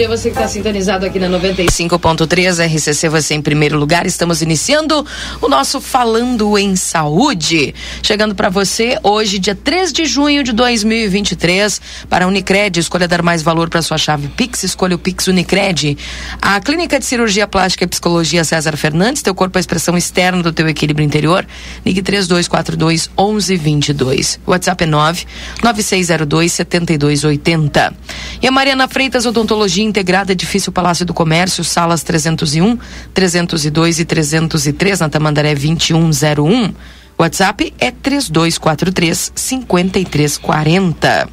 [0.00, 0.08] Dia.
[0.08, 4.06] Você que está sintonizado aqui na 95.3 RCC, você em primeiro lugar.
[4.06, 5.04] Estamos iniciando
[5.42, 7.74] o nosso Falando em Saúde.
[8.02, 12.80] Chegando para você hoje, dia 3 de junho de 2023, para a Unicred.
[12.80, 14.62] Escolha dar mais valor para sua chave Pix.
[14.62, 15.98] Escolha o Pix Unicred.
[16.40, 19.22] A Clínica de Cirurgia Plástica e Psicologia César Fernandes.
[19.22, 21.46] Teu corpo é a expressão externa do teu equilíbrio interior.
[21.84, 24.40] Ligue 3242 1122.
[24.46, 25.26] WhatsApp é 9
[25.62, 27.94] 9602 7280.
[28.40, 32.78] E a Mariana Freitas Odontologia Integrada Edifício Palácio do Comércio, salas 301,
[33.12, 36.72] 302 e 303 na Tamandaré 2101.
[37.18, 41.28] WhatsApp é 3243 5340.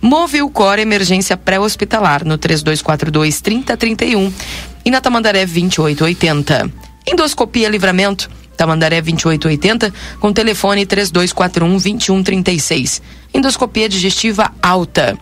[0.00, 4.32] Move o Core Emergência Pré-Hospitalar no 3242 3031
[4.82, 6.70] e na Tamandaré 2880.
[7.06, 13.02] Endoscopia Livramento, Tamandaré 2880, com telefone 3241 2136.
[13.34, 15.18] Endoscopia digestiva alta.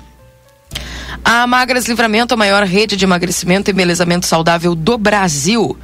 [1.24, 5.77] A Magras Livramento, a maior rede de emagrecimento e embelezamento saudável do Brasil.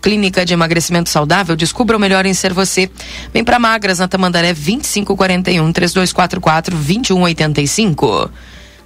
[0.00, 2.88] Clínica de Emagrecimento Saudável, descubra o melhor em ser você.
[3.32, 8.30] Vem para Magras, na Tamandaré 2541 3244 2185.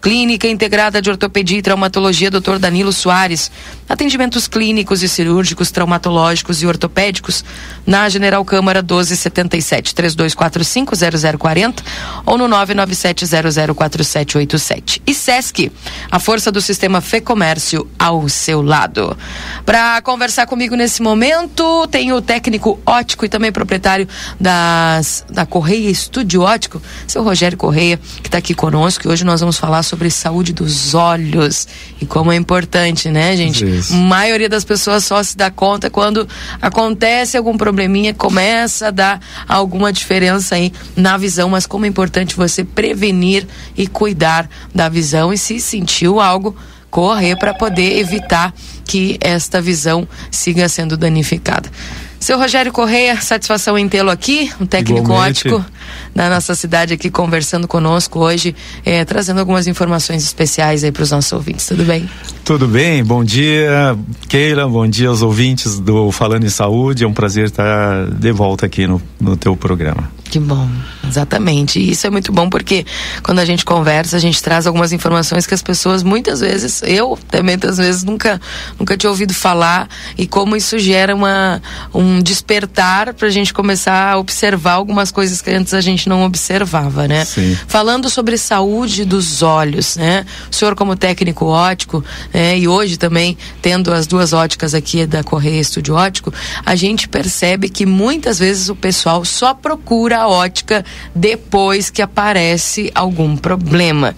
[0.03, 2.59] Clínica Integrada de Ortopedia e Traumatologia Dr.
[2.59, 3.53] Danilo Soares.
[3.89, 7.45] Atendimentos clínicos e cirúrgicos, traumatológicos e ortopédicos
[7.87, 10.97] na General Câmara 1277 3245
[11.39, 11.85] 0040
[12.27, 15.01] ou no 997004787.
[15.07, 15.71] E SESC,
[16.11, 19.17] a força do sistema Fê Comércio ao seu lado.
[19.65, 24.09] Para conversar comigo nesse momento, tem o técnico ótico e também proprietário
[24.41, 29.39] das, da Correia Estúdio Ótico, seu Rogério Correia, que está aqui conosco e hoje nós
[29.39, 31.69] vamos falar sobre sobre saúde dos olhos
[32.01, 33.63] e como é importante, né, gente?
[33.63, 33.93] Isso.
[33.93, 36.27] A maioria das pessoas só se dá conta quando
[36.63, 42.35] acontece algum probleminha, começa a dar alguma diferença aí na visão, mas como é importante
[42.35, 46.57] você prevenir e cuidar da visão e se sentiu algo
[46.91, 48.55] correr para poder evitar
[48.87, 51.71] que esta visão siga sendo danificada.
[52.19, 55.49] Seu Rogério Correia, satisfação em tê-lo aqui, um técnico Igualmente.
[55.49, 55.73] ótico
[56.15, 58.55] da nossa cidade aqui conversando conosco hoje,
[58.85, 61.67] é, trazendo algumas informações especiais aí para os nossos ouvintes.
[61.67, 62.09] Tudo bem?
[62.45, 63.97] Tudo bem, bom dia,
[64.29, 67.05] Keila, bom dia aos ouvintes do Falando em Saúde.
[67.05, 70.11] É um prazer estar de volta aqui no, no teu programa.
[70.33, 70.67] Que bom,
[71.07, 71.79] exatamente.
[71.79, 72.87] E isso é muito bom porque
[73.23, 77.19] quando a gente conversa, a gente traz algumas informações que as pessoas muitas vezes, eu
[77.31, 78.41] também muitas vezes nunca,
[78.79, 81.61] nunca tinha ouvido falar e como isso gera uma,
[81.93, 86.25] um despertar para a gente começar a observar algumas coisas que antes a gente não
[86.25, 87.25] observava, né?
[87.25, 87.57] Sim.
[87.67, 90.25] Falando sobre saúde dos olhos, né?
[90.51, 92.59] O senhor como técnico ótico, né?
[92.59, 96.33] E hoje também tendo as duas óticas aqui da Correia Estúdio Ótico,
[96.65, 100.85] a gente percebe que muitas vezes o pessoal só procura ótica
[101.15, 104.15] depois que aparece algum problema.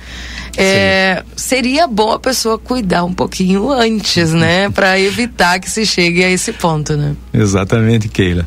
[0.56, 4.70] É, seria bom a pessoa cuidar um pouquinho antes, né?
[4.74, 7.16] Para evitar que se chegue a esse ponto, né?
[7.32, 8.46] Exatamente, Keila.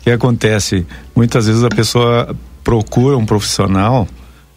[0.00, 0.86] O que acontece?
[1.14, 4.08] Muitas vezes a pessoa procura um profissional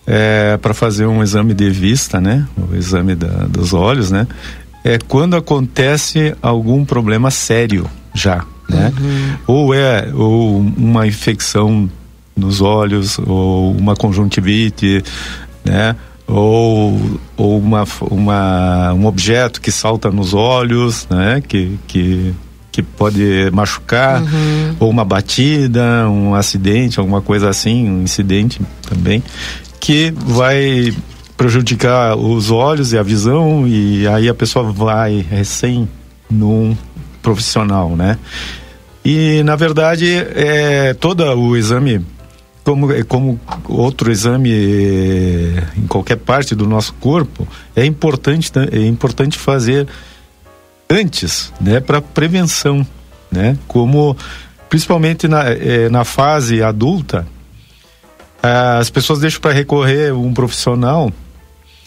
[0.08, 2.48] é, para fazer um exame de vista, né?
[2.58, 4.26] O exame da, dos olhos, né?
[4.84, 8.92] É quando acontece algum problema sério já, né?
[9.00, 9.38] Uhum.
[9.46, 11.88] Ou é ou uma infecção
[12.36, 15.04] nos olhos, ou uma conjuntivite,
[15.64, 15.96] né?
[16.26, 21.44] Ou, ou uma, uma, um objeto que salta nos olhos, né?
[21.48, 22.34] Que, que,
[22.84, 24.76] que pode machucar, uhum.
[24.80, 29.24] ou uma batida, um acidente, alguma coisa assim, um incidente também,
[29.80, 30.94] que vai
[31.38, 35.88] prejudicar os olhos e a visão, e aí a pessoa vai recém
[36.30, 36.76] num
[37.22, 38.18] profissional, né?
[39.04, 40.06] E na verdade
[40.36, 42.06] é todo o exame
[42.64, 48.86] como, é como outro exame eh, em qualquer parte do nosso corpo, é importante, é
[48.86, 49.88] importante fazer
[50.90, 52.86] antes, né, para prevenção,
[53.32, 53.58] né?
[53.68, 54.18] Como
[54.70, 57.28] principalmente na, é, na fase adulta,
[58.42, 61.12] as pessoas deixam para recorrer um profissional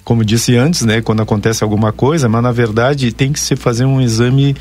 [0.04, 3.84] como disse antes, né, quando acontece alguma coisa, mas na verdade tem que se fazer
[3.84, 4.56] um exame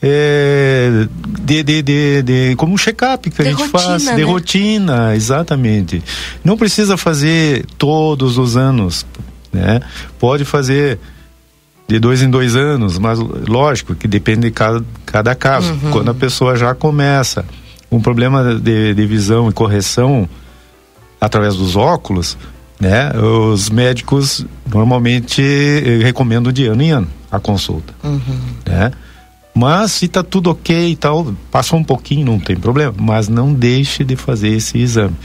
[0.00, 1.06] é,
[1.40, 4.22] de, de, de, de, como um check-up que a gente rotina, faz, de né?
[4.22, 6.02] rotina, exatamente.
[6.44, 9.04] Não precisa fazer todos os anos,
[9.52, 9.80] né?
[10.18, 10.98] Pode fazer
[11.88, 15.72] de dois em dois anos, mas lógico que depende de cada, cada caso.
[15.72, 15.90] Uhum.
[15.90, 17.44] Quando a pessoa já começa
[17.90, 20.28] um problema de, de visão e correção
[21.18, 22.36] através dos óculos,
[22.78, 23.10] né?
[23.16, 28.20] Os médicos normalmente eh, recomendam de ano em ano a consulta, uhum.
[28.66, 28.92] né?
[29.54, 33.52] Mas se está tudo ok e tal, passou um pouquinho, não tem problema, mas não
[33.52, 35.16] deixe de fazer esse exame.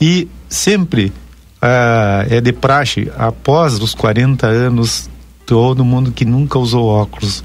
[0.00, 1.12] E sempre
[1.60, 5.07] ah, é de praxe, após os 40 anos,
[5.48, 7.42] todo mundo que nunca usou óculos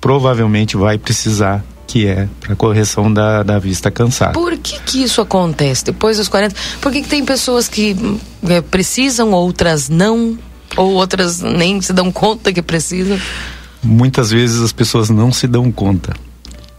[0.00, 4.32] provavelmente vai precisar que é para correção da, da vista cansada.
[4.32, 6.56] Por que que isso acontece depois dos 40?
[6.80, 7.96] Por que, que tem pessoas que
[8.48, 10.36] é, precisam, outras não?
[10.76, 13.16] Ou outras nem se dão conta que precisam?
[13.84, 16.12] Muitas vezes as pessoas não se dão conta,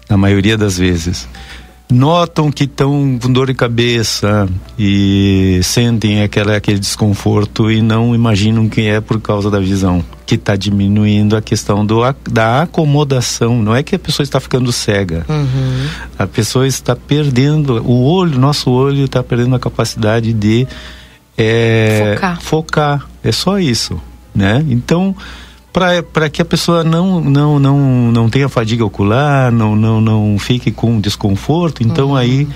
[0.10, 1.26] na maioria das vezes
[1.90, 4.48] notam que estão com dor de cabeça
[4.78, 10.36] e sentem aquela, aquele desconforto e não imaginam que é por causa da visão, que
[10.36, 13.62] está diminuindo a questão do, da acomodação.
[13.62, 15.88] Não é que a pessoa está ficando cega, uhum.
[16.20, 20.68] a pessoa está perdendo, o olho, nosso olho está perdendo a capacidade de
[21.38, 22.42] é, focar.
[22.42, 23.08] focar.
[23.24, 24.00] É só isso,
[24.36, 24.64] né?
[24.68, 25.16] Então
[26.14, 30.72] para que a pessoa não, não, não, não tenha fadiga ocular, não, não, não fique
[30.72, 31.84] com desconforto.
[31.84, 32.16] Então uhum.
[32.16, 32.48] aí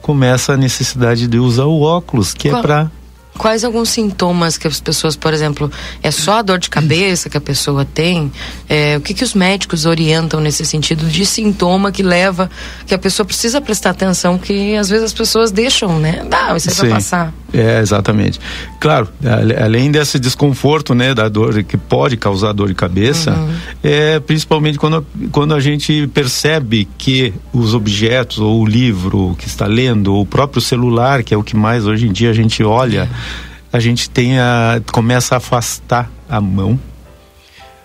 [0.00, 2.90] começa a necessidade de usar o óculos, que Qual, é para
[3.38, 5.70] Quais alguns sintomas que as pessoas, por exemplo,
[6.02, 8.30] é só a dor de cabeça que a pessoa tem?
[8.68, 12.50] É, o que, que os médicos orientam nesse sentido de sintoma que leva,
[12.86, 16.24] que a pessoa precisa prestar atenção, que às vezes as pessoas deixam, né?
[16.28, 17.32] Dá, isso aí vai passar.
[17.52, 18.40] É, exatamente.
[18.80, 19.08] Claro,
[19.62, 23.54] além desse desconforto, né, da dor que pode causar dor de cabeça, uhum.
[23.82, 29.66] é principalmente quando, quando a gente percebe que os objetos, ou o livro que está
[29.66, 32.62] lendo, ou o próprio celular, que é o que mais hoje em dia a gente
[32.62, 33.08] olha.
[33.72, 36.78] A gente tem a, começa a afastar a mão,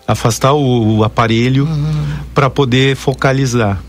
[0.08, 2.08] afastar o, o aparelho uhum.
[2.34, 3.82] para poder focalizar,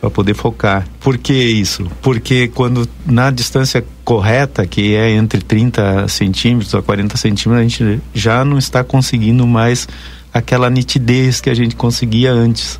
[0.00, 0.86] para poder focar.
[1.00, 1.90] Por que isso?
[2.02, 8.02] Porque quando na distância correta, que é entre 30 centímetros a 40 centímetros, a gente
[8.14, 9.88] já não está conseguindo mais
[10.32, 12.78] aquela nitidez que a gente conseguia antes.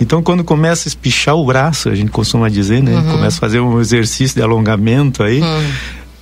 [0.00, 2.94] Então, quando começa a espichar o braço, a gente costuma dizer, né?
[2.94, 3.12] Uhum.
[3.12, 5.70] Começa a fazer um exercício de alongamento aí, uhum.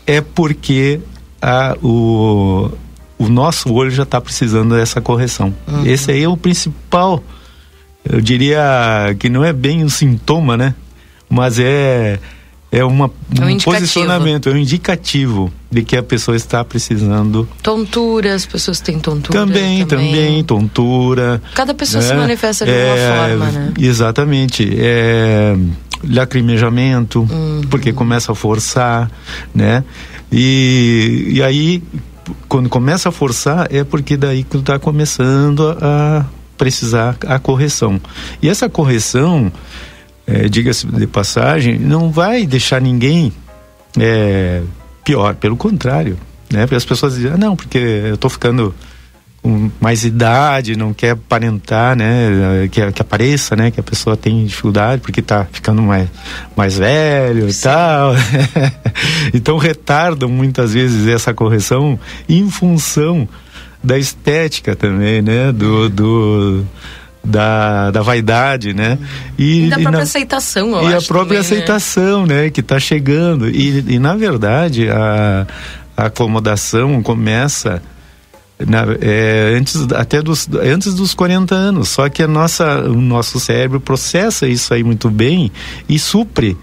[0.06, 1.00] é porque
[1.40, 2.70] a, o,
[3.18, 5.54] o nosso olho já está precisando dessa correção.
[5.66, 5.86] Uhum.
[5.86, 7.22] Esse aí é o principal,
[8.04, 10.74] eu diria que não é bem um sintoma, né?
[11.28, 12.18] Mas é
[12.70, 17.48] é uma, é um, um posicionamento, é um indicativo de que a pessoa está precisando.
[17.62, 19.38] Tontura, as pessoas têm tontura.
[19.38, 21.40] Também, também, também tontura.
[21.54, 22.08] Cada pessoa né?
[22.08, 23.72] se manifesta de é, uma forma, né?
[23.78, 24.68] Exatamente.
[24.76, 25.56] É,
[26.04, 27.62] lacrimejamento, uhum.
[27.70, 29.10] porque começa a forçar,
[29.54, 29.82] né?
[30.30, 31.82] E, e aí,
[32.48, 36.24] quando começa a forçar, é porque daí que está começando a, a
[36.56, 38.00] precisar a correção.
[38.42, 39.52] E essa correção,
[40.26, 43.32] é, diga-se de passagem, não vai deixar ninguém
[43.98, 44.62] é,
[45.04, 46.18] pior, pelo contrário.
[46.50, 46.62] Né?
[46.62, 48.74] Porque as pessoas dizem, ah, não, porque eu estou ficando
[49.46, 54.44] com mais idade, não quer aparentar, né, que, que apareça, né, que a pessoa tem
[54.44, 56.08] dificuldade porque está ficando mais,
[56.56, 57.60] mais velho Sim.
[57.60, 58.14] e tal.
[59.32, 61.96] então retardam muitas vezes essa correção
[62.28, 63.28] em função
[63.84, 66.64] da estética também, né, do, do
[67.22, 68.98] da, da vaidade, né?
[69.38, 71.62] E, e da própria na, aceitação, eu E a própria também, né?
[71.62, 72.42] aceitação, né?
[72.42, 72.50] né?
[72.50, 73.48] Que está chegando.
[73.48, 75.46] E, e, na verdade, a,
[75.96, 77.82] a acomodação começa
[78.58, 81.88] na, é, antes até dos antes dos 40 anos.
[81.88, 85.50] Só que a nossa o nosso cérebro processa isso aí muito bem
[85.88, 86.56] e supre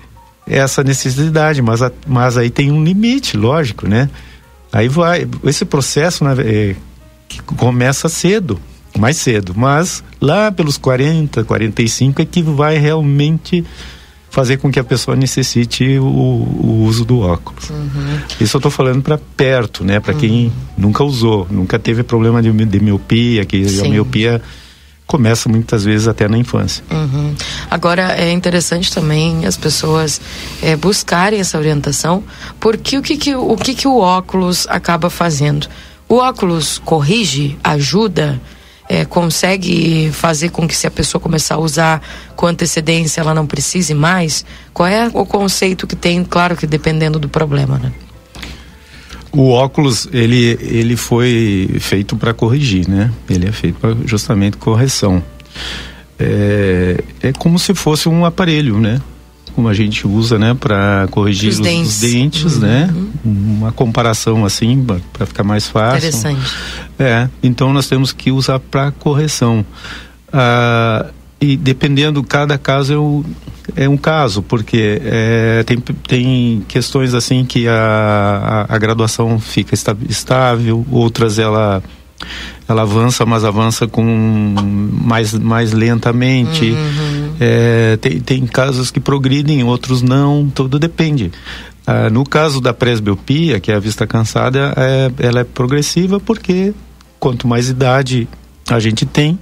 [0.45, 4.09] essa necessidade mas a, mas aí tem um limite lógico né?
[4.71, 6.75] Aí vai esse processo né, é,
[7.55, 8.59] começa cedo
[8.97, 9.53] mais cedo.
[9.55, 13.65] Mas lá pelos 40 45 é que vai realmente
[14.33, 17.69] fazer com que a pessoa necessite o, o uso do óculos.
[17.69, 18.17] Uhum.
[18.41, 19.99] Isso eu estou falando para perto, né?
[19.99, 20.19] Para uhum.
[20.19, 23.85] quem nunca usou, nunca teve problema de, de miopia, que Sim.
[23.85, 24.41] a miopia
[25.05, 26.83] começa muitas vezes até na infância.
[26.89, 27.35] Uhum.
[27.69, 30.19] Agora é interessante também as pessoas
[30.63, 32.23] é, buscarem essa orientação,
[32.59, 35.67] porque o que que o que que o óculos acaba fazendo?
[36.09, 38.41] O óculos corrige, ajuda
[38.89, 42.01] é, consegue fazer com que se a pessoa começar a usar
[42.35, 44.45] com antecedência ela não precise mais?
[44.73, 46.23] Qual é o conceito que tem?
[46.23, 47.91] Claro que dependendo do problema, né?
[49.31, 53.11] O óculos, ele, ele foi feito para corrigir, né?
[53.27, 55.23] Ele é feito para justamente correção.
[56.19, 59.01] É, é como se fosse um aparelho, né?
[59.55, 60.55] Como a gente usa, né?
[60.59, 62.89] Para corrigir os, os dentes, os dentes né?
[62.93, 63.01] uhum.
[63.01, 63.11] né?
[63.57, 66.09] Uma comparação assim, para ficar mais fácil.
[66.09, 66.55] Interessante.
[66.97, 69.65] É, então nós temos que usar para correção.
[70.31, 71.05] Ah,
[71.39, 73.23] e dependendo, cada caso é um,
[73.75, 79.75] é um caso, porque é, tem, tem questões assim que a, a, a graduação fica
[80.09, 81.83] estável, outras ela
[82.67, 86.71] ela avança, mas avança com mais, mais lentamente.
[86.71, 87.33] Uhum.
[87.39, 91.31] É, tem, tem casos que progridem, outros não, tudo depende.
[91.85, 96.73] Ah, no caso da presbiopia, que é a vista cansada, é, ela é progressiva porque
[97.19, 98.27] quanto mais idade
[98.69, 99.37] a gente tem,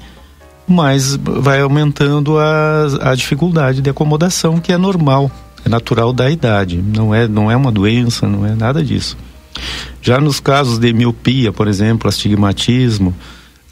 [0.67, 5.29] mas vai aumentando a, a dificuldade de acomodação, que é normal,
[5.63, 9.15] é natural da idade, não é, não é uma doença, não é nada disso.
[10.01, 13.15] Já nos casos de miopia, por exemplo, astigmatismo,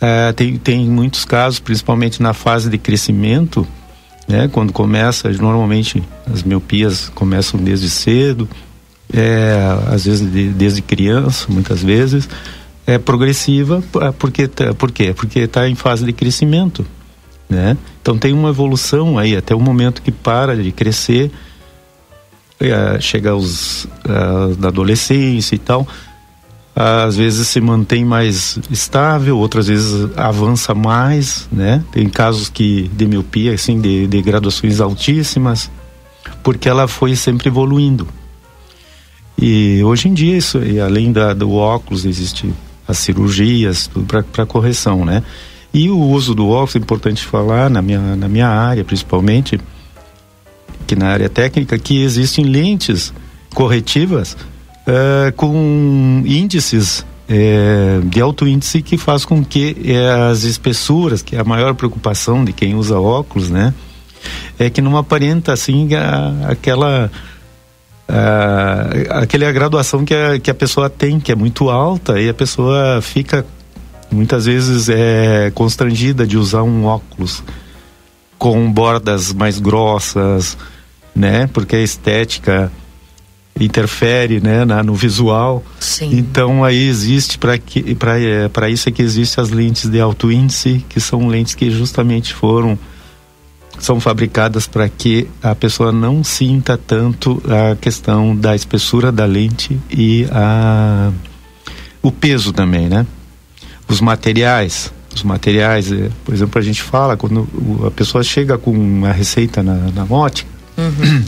[0.02, 3.68] é, tem, tem muitos casos, principalmente na fase de crescimento,
[4.28, 8.48] né, quando começa, normalmente as miopias começam desde cedo,
[9.12, 12.30] é, às vezes de, desde criança, muitas vezes,
[12.86, 13.84] é progressiva
[14.18, 15.14] porque tá, por quê?
[15.14, 16.86] Porque está em fase de crescimento,
[17.48, 17.78] né?
[18.02, 21.32] Então tem uma evolução aí até o momento que para de crescer,
[22.60, 25.88] é, chega aos uh, da adolescência e tal.
[26.76, 31.84] Às vezes se mantém mais estável, outras vezes avança mais, né?
[31.92, 35.70] Tem casos que de miopia, assim, de, de graduações altíssimas,
[36.42, 38.08] porque ela foi sempre evoluindo.
[39.38, 42.54] E hoje em dia, isso, e além da, do óculos, existe
[42.88, 45.24] as cirurgias, tudo para correção, né?
[45.74, 49.60] E o uso do óculos, é importante falar, na minha, na minha área principalmente,
[50.90, 53.14] que na área técnica, que existem lentes
[53.54, 61.22] corretivas uh, com índices uh, de alto índice que faz com que uh, as espessuras,
[61.22, 63.72] que é a maior preocupação de quem usa óculos, né?
[64.58, 67.12] É que não aparenta assim a, aquela
[68.10, 72.34] uh, aquela graduação que a, que a pessoa tem, que é muito alta, e a
[72.34, 73.46] pessoa fica
[74.12, 77.44] muitas vezes é constrangida de usar um óculos
[78.40, 80.58] com bordas mais grossas,
[81.20, 81.48] né?
[81.48, 82.72] Porque a estética
[83.60, 85.62] interfere, né, na, no visual.
[85.80, 86.18] Sim.
[86.18, 90.00] Então aí existe para que para é, para isso é que existem as lentes de
[90.00, 92.80] alto índice, que são lentes que justamente foram
[93.80, 99.80] são fabricadas para que a pessoa não sinta tanto a questão da espessura da lente
[99.90, 101.12] e a,
[102.02, 103.06] o peso também, né?
[103.88, 107.48] Os materiais, os materiais, é, por exemplo, a gente fala quando
[107.88, 111.26] a pessoa chega com uma receita na, na ótica, uhum.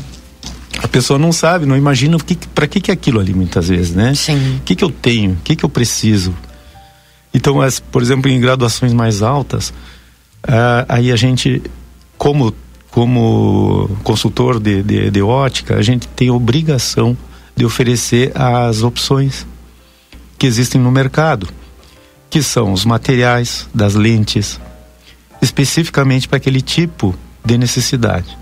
[0.82, 3.94] a pessoa não sabe, não imagina que, para que que é aquilo ali muitas vezes,
[3.94, 4.14] né?
[4.16, 4.58] Sim.
[4.58, 5.34] O que que eu tenho?
[5.34, 6.36] O que que eu preciso?
[7.34, 9.70] Então, as, por exemplo, em graduações mais altas,
[10.48, 11.62] uh, aí a gente
[12.22, 12.54] como,
[12.92, 17.18] como consultor de, de, de ótica, a gente tem obrigação
[17.56, 19.48] de oferecer as opções
[20.38, 21.48] que existem no mercado,
[22.30, 24.60] que são os materiais das lentes,
[25.42, 28.38] especificamente para aquele tipo de necessidade.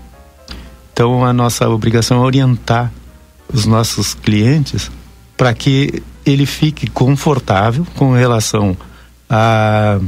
[1.00, 2.92] Então, a nossa obrigação é orientar
[3.50, 4.90] os nossos clientes
[5.34, 8.76] para que ele fique confortável com relação
[9.26, 9.98] à,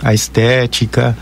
[0.00, 1.16] à estética,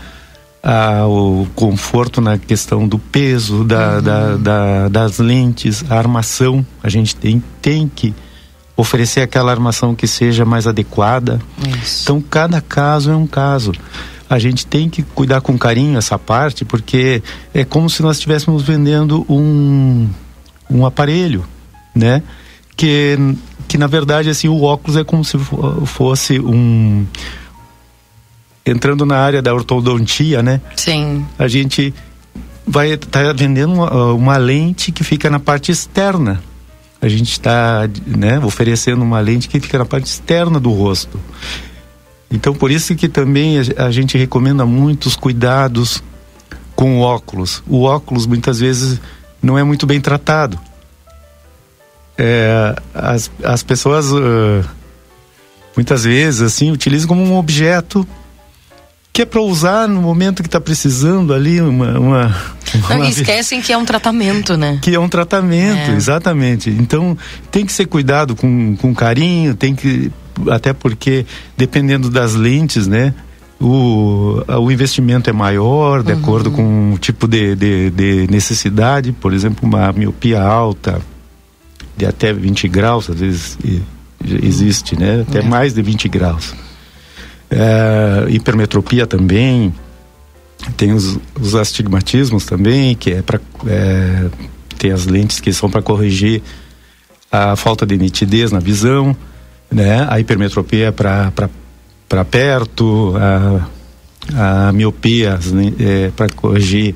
[0.63, 4.01] ah, o conforto na questão do peso, da, uhum.
[4.01, 6.65] da, da, das lentes, a armação.
[6.81, 8.15] A gente tem, tem que
[8.75, 11.39] oferecer aquela armação que seja mais adequada.
[11.83, 12.05] Isso.
[12.05, 13.71] Então, cada caso é um caso.
[14.31, 17.21] A gente tem que cuidar com carinho essa parte, porque
[17.53, 20.07] é como se nós estivéssemos vendendo um,
[20.69, 21.43] um aparelho,
[21.93, 22.23] né?
[22.77, 23.17] Que,
[23.67, 25.37] que na verdade assim o óculos é como se
[25.85, 27.05] fosse um
[28.65, 30.61] entrando na área da ortodontia, né?
[30.77, 31.25] Sim.
[31.37, 31.93] A gente
[32.65, 36.41] vai estar tá vendendo uma, uma, lente que fica na parte externa.
[37.01, 41.19] A gente está né, oferecendo uma lente que fica na parte externa do rosto.
[42.31, 46.01] Então, por isso que também a, gente recomenda muitos cuidados
[46.75, 47.61] com o óculos.
[47.67, 49.01] O óculos, muitas vezes,
[49.41, 50.57] não é muito bem tratado.
[52.17, 54.63] É, as, as pessoas, uh,
[55.75, 58.07] muitas vezes, assim, utilizam como um objeto
[59.13, 62.35] que é para usar no momento que está precisando ali uma, uma,
[62.75, 64.79] uma Não, esquecem que é um tratamento, né?
[64.81, 65.95] Que é um tratamento, é.
[65.95, 66.69] exatamente.
[66.69, 67.17] Então
[67.51, 70.09] tem que ser cuidado com, com carinho, tem que
[70.49, 71.25] até porque
[71.57, 73.13] dependendo das lentes, né?
[73.59, 76.19] O, o investimento é maior de uhum.
[76.19, 80.99] acordo com o tipo de, de, de necessidade, por exemplo, uma miopia alta
[81.95, 83.57] de até 20 graus, às vezes
[84.41, 85.23] existe, né?
[85.27, 85.43] Até é.
[85.43, 86.55] mais de 20 graus.
[87.49, 89.73] É, hipermetropia também,
[90.77, 94.29] tem os, os, astigmatismos também, que é para é,
[94.77, 96.41] ter as lentes que são para corrigir
[97.31, 99.15] a falta de nitidez na visão,
[99.71, 100.05] né?
[100.09, 105.39] A hipermetropia é para perto, a, a miopia
[105.79, 106.95] é para corrigir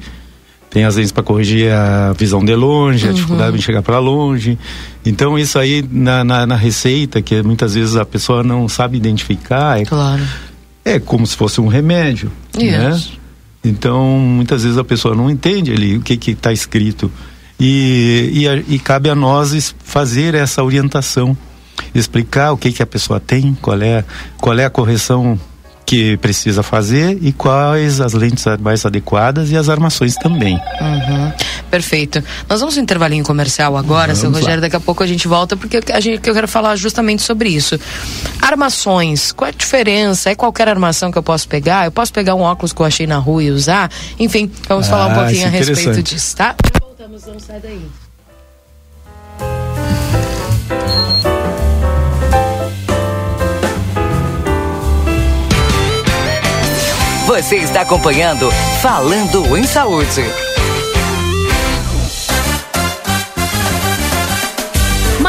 [0.76, 3.12] tem as lentes para corrigir a visão de longe, uhum.
[3.12, 4.60] a dificuldade de enxergar para longe.
[5.06, 9.80] Então, isso aí na, na, na, receita, que muitas vezes a pessoa não sabe identificar,
[9.80, 10.22] é, claro.
[10.84, 12.30] é como se fosse um remédio.
[12.54, 12.92] Né?
[12.92, 13.12] Isso.
[13.12, 13.18] Né?
[13.64, 17.10] Então, muitas vezes a pessoa não entende ali o que está escrito.
[17.58, 21.38] E, e, e, cabe a nós fazer essa orientação,
[21.94, 24.04] explicar o que, que a pessoa tem, qual é,
[24.38, 25.40] qual é a correção
[25.86, 30.56] que precisa fazer e quais as lentes mais adequadas e as armações também.
[30.82, 31.32] Uhum.
[31.70, 32.24] Perfeito.
[32.50, 34.56] Nós vamos um intervalinho comercial agora, vamos seu Rogério.
[34.56, 34.62] Lá.
[34.62, 37.80] Daqui a pouco a gente volta porque a gente, eu quero falar justamente sobre isso.
[38.42, 40.32] Armações, qual é a diferença?
[40.32, 41.86] É qualquer armação que eu posso pegar?
[41.86, 43.92] Eu posso pegar um óculos que eu achei na rua e usar?
[44.20, 46.56] Enfim, vamos ah, falar um ah, pouquinho a é respeito disso, tá?
[46.82, 47.82] Voltamos, não sai daí.
[57.26, 58.52] Você está acompanhando
[58.82, 60.55] Falando em Saúde.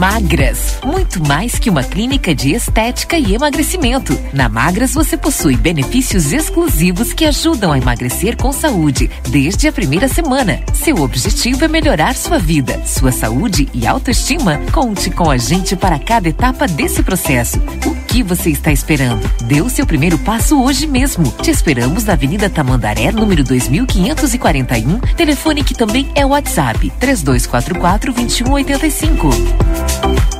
[0.00, 4.18] Magras, muito mais que uma clínica de estética e emagrecimento.
[4.32, 10.08] Na Magras você possui benefícios exclusivos que ajudam a emagrecer com saúde desde a primeira
[10.08, 10.62] semana.
[10.72, 14.58] Seu objetivo é melhorar sua vida, sua saúde e autoestima.
[14.72, 17.58] Conte com a gente para cada etapa desse processo.
[17.84, 19.30] O que você está esperando?
[19.44, 21.30] Dê o seu primeiro passo hoje mesmo.
[21.40, 30.39] Te esperamos na Avenida Tamandaré, número 2541, telefone que também é WhatsApp 3244 2185.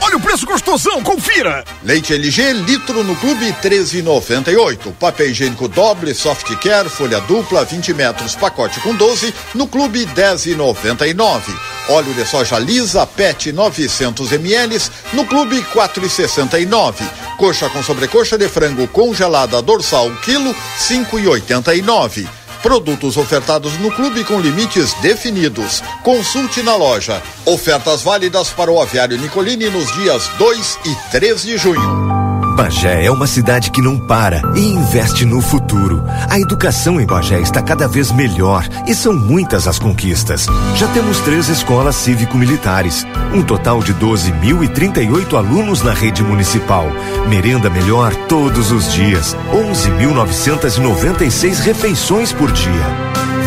[0.00, 1.64] Olha o preço gostosão, confira!
[1.82, 4.92] Leite LG, litro no clube 13,98.
[4.94, 11.42] Papel higiênico doble, soft care, folha dupla, 20 metros, pacote com 12, no clube 10,99.
[11.88, 14.80] Óleo de soja lisa, PET 900 ml,
[15.12, 16.94] no clube 4,69.
[17.38, 22.26] Coxa com sobrecoxa de frango congelada dorsal, quilo 5,89.
[22.66, 25.84] Produtos ofertados no clube com limites definidos.
[26.02, 27.22] Consulte na loja.
[27.44, 32.15] Ofertas válidas para o aviário Nicolini nos dias 2 e 3 de junho.
[32.56, 36.02] Bagé é uma cidade que não para e investe no futuro.
[36.30, 40.46] A educação em Bagé está cada vez melhor e são muitas as conquistas.
[40.74, 46.90] Já temos três escolas cívico-militares, um total de 12.038 alunos na rede municipal,
[47.28, 52.86] merenda melhor todos os dias, 11.996 refeições por dia.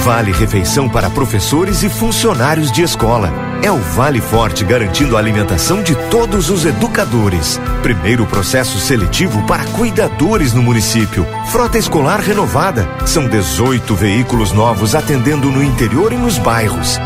[0.04, 3.49] Vale refeição para professores e funcionários de escola.
[3.62, 7.60] É o Vale Forte garantindo a alimentação de todos os educadores.
[7.84, 11.28] Primeiro processo seletivo para cuidadores no município.
[11.52, 12.88] Frota escolar renovada.
[13.06, 16.98] São 18 veículos novos atendendo no interior e nos bairros.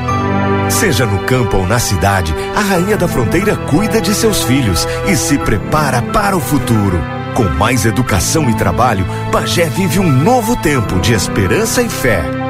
[0.70, 5.16] Seja no campo ou na cidade, a Rainha da Fronteira cuida de seus filhos e
[5.16, 7.02] se prepara para o futuro.
[7.34, 12.43] Com mais educação e trabalho, Bagé vive um novo tempo de esperança e fé.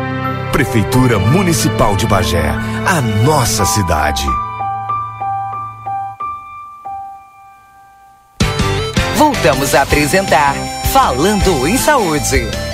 [0.54, 2.48] Prefeitura Municipal de Bagé,
[2.86, 4.24] a nossa cidade.
[9.18, 10.54] Voltamos a apresentar
[10.94, 12.73] Falando em Saúde.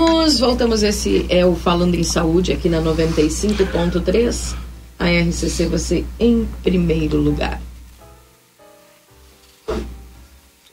[0.00, 0.82] Voltamos, voltamos.
[0.82, 4.54] Esse é o Falando em Saúde aqui na 95.3.
[4.98, 7.60] a RCC você em primeiro lugar.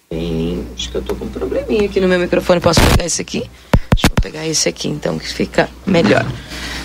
[0.10, 2.62] Bem, acho que eu tô com um probleminha aqui no meu microfone.
[2.62, 3.50] Posso pegar esse aqui?
[3.98, 6.24] Deixa eu pegar esse aqui então, que fica melhor.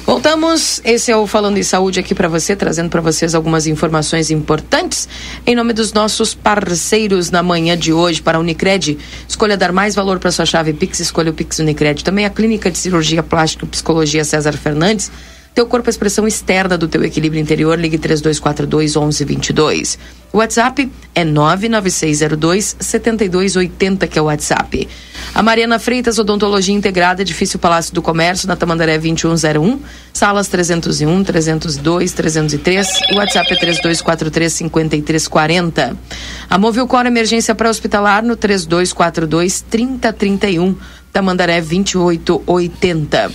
[0.06, 0.80] Voltamos.
[0.82, 5.06] Esse é o Falando em Saúde aqui para você, trazendo para vocês algumas informações importantes
[5.46, 8.98] em nome dos nossos parceiros na manhã de hoje para a Unicred.
[9.28, 12.02] Escolha dar mais valor para sua chave Pix, escolha o Pix Unicred.
[12.02, 15.12] Também a Clínica de Cirurgia Plástica e Psicologia César Fernandes.
[15.54, 17.78] Teu corpo é a expressão externa do teu equilíbrio interior.
[17.78, 19.98] Ligue 3242 1122.
[20.32, 24.88] O WhatsApp é 99602 7280, que é o WhatsApp.
[25.34, 29.78] A Mariana Freitas, Odontologia Integrada, Edifício Palácio do Comércio, na Tamandaré 2101,
[30.10, 32.88] salas 301, 302, 303.
[33.12, 35.96] O WhatsApp é 3243 5340.
[36.48, 40.76] A Movilcor Emergência Pré-Hospitalar no 3242 3031,
[41.12, 43.30] Tamandaré 2880.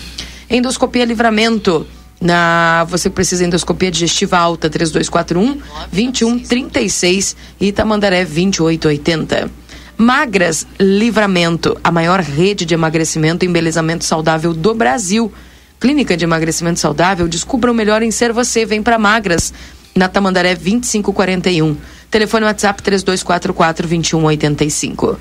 [0.49, 1.85] Endoscopia Livramento
[2.19, 9.49] na, você precisa endoscopia digestiva alta 3241 2136 e Itamandaré 2880.
[9.97, 15.31] Magras Livramento, a maior rede de emagrecimento e embelezamento saudável do Brasil.
[15.79, 18.65] Clínica de emagrecimento saudável, descubra o melhor em ser você.
[18.65, 19.53] Vem para Magras,
[19.95, 21.77] na Tamandaré 2541.
[22.09, 25.19] Telefone WhatsApp 3244 2185.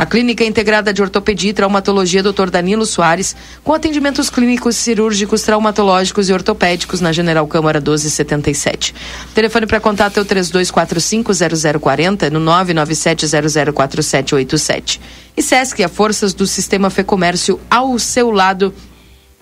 [0.00, 2.48] A Clínica Integrada de Ortopedia e Traumatologia Dr.
[2.48, 8.94] Danilo Soares, com atendimentos clínicos, cirúrgicos, traumatológicos e ortopédicos na General Câmara 1277.
[9.34, 14.98] Telefone para contato é o 32450040 no 997004787.
[15.36, 18.72] E SESC, a forças do Sistema Fê Comércio ao seu lado.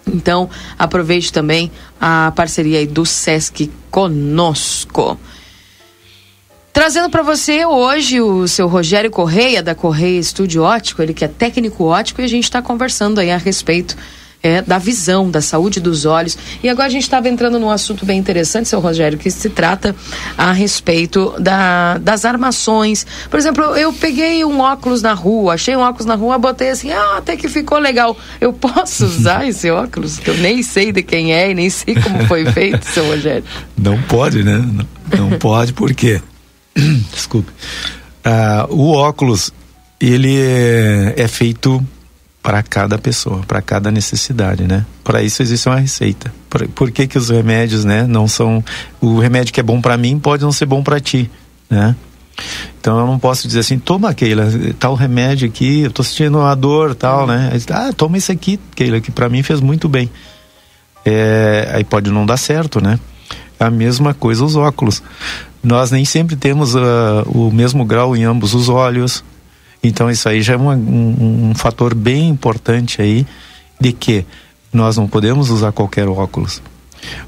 [0.04, 5.16] Então, aproveite também a parceria do SESC conosco.
[6.78, 11.28] Trazendo para você hoje o seu Rogério Correia, da Correia Estúdio Ótico, ele que é
[11.28, 13.96] técnico ótico, e a gente está conversando aí a respeito
[14.40, 16.38] é, da visão, da saúde dos olhos.
[16.62, 19.92] E agora a gente estava entrando num assunto bem interessante, seu Rogério, que se trata
[20.36, 23.04] a respeito da, das armações.
[23.28, 26.92] Por exemplo, eu peguei um óculos na rua, achei um óculos na rua, botei assim,
[26.92, 28.16] ah, até que ficou legal.
[28.40, 30.20] Eu posso usar esse óculos?
[30.20, 33.42] Que eu nem sei de quem é e nem sei como foi feito, seu Rogério.
[33.76, 34.64] Não pode, né?
[35.12, 36.22] Não, não pode, por quê?
[37.12, 37.50] desculpe,
[38.24, 39.52] uh, o óculos
[40.00, 41.84] ele é, é feito
[42.42, 44.86] para cada pessoa, para cada necessidade, né?
[45.02, 46.32] Para isso existe uma receita.
[46.48, 48.64] Por, por, que que os remédios, né, não são
[49.00, 51.30] o remédio que é bom para mim pode não ser bom para ti,
[51.68, 51.94] né?
[52.80, 54.46] Então eu não posso dizer assim, toma Keila,
[54.78, 57.50] tal remédio aqui, eu tô sentindo uma dor, tal, né?
[57.70, 60.08] ah, toma esse aqui, Keila, que para mim fez muito bem.
[61.04, 62.98] É, aí pode não dar certo, né?
[63.58, 65.02] A mesma coisa os óculos
[65.62, 69.24] nós nem sempre temos uh, o mesmo grau em ambos os olhos.
[69.82, 73.26] Então isso aí já é uma, um, um, fator bem importante aí
[73.80, 74.24] de que
[74.72, 76.62] nós não podemos usar qualquer óculos.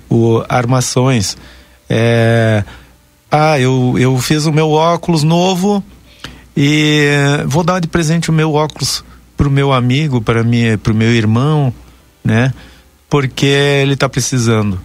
[0.09, 1.37] O armações,
[1.89, 2.65] é,
[3.31, 5.83] ah, eu, eu fiz o meu óculos novo
[6.57, 7.09] e
[7.47, 9.05] vou dar de presente o meu óculos
[9.37, 11.73] para o meu amigo, para o meu irmão,
[12.25, 12.53] né?
[13.09, 14.79] Porque ele está precisando.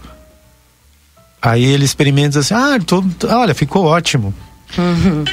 [1.45, 4.33] Aí ele experimenta assim, ah, tô, olha, ficou ótimo.
[4.75, 5.23] Uhum.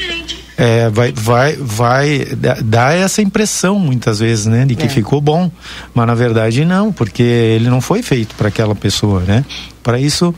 [0.59, 2.27] É, vai, vai, vai
[2.63, 4.89] dar essa impressão muitas vezes, né, de que é.
[4.91, 5.51] ficou bom,
[5.95, 9.43] mas na verdade não, porque ele não foi feito para aquela pessoa, né?
[9.83, 10.35] Para isso,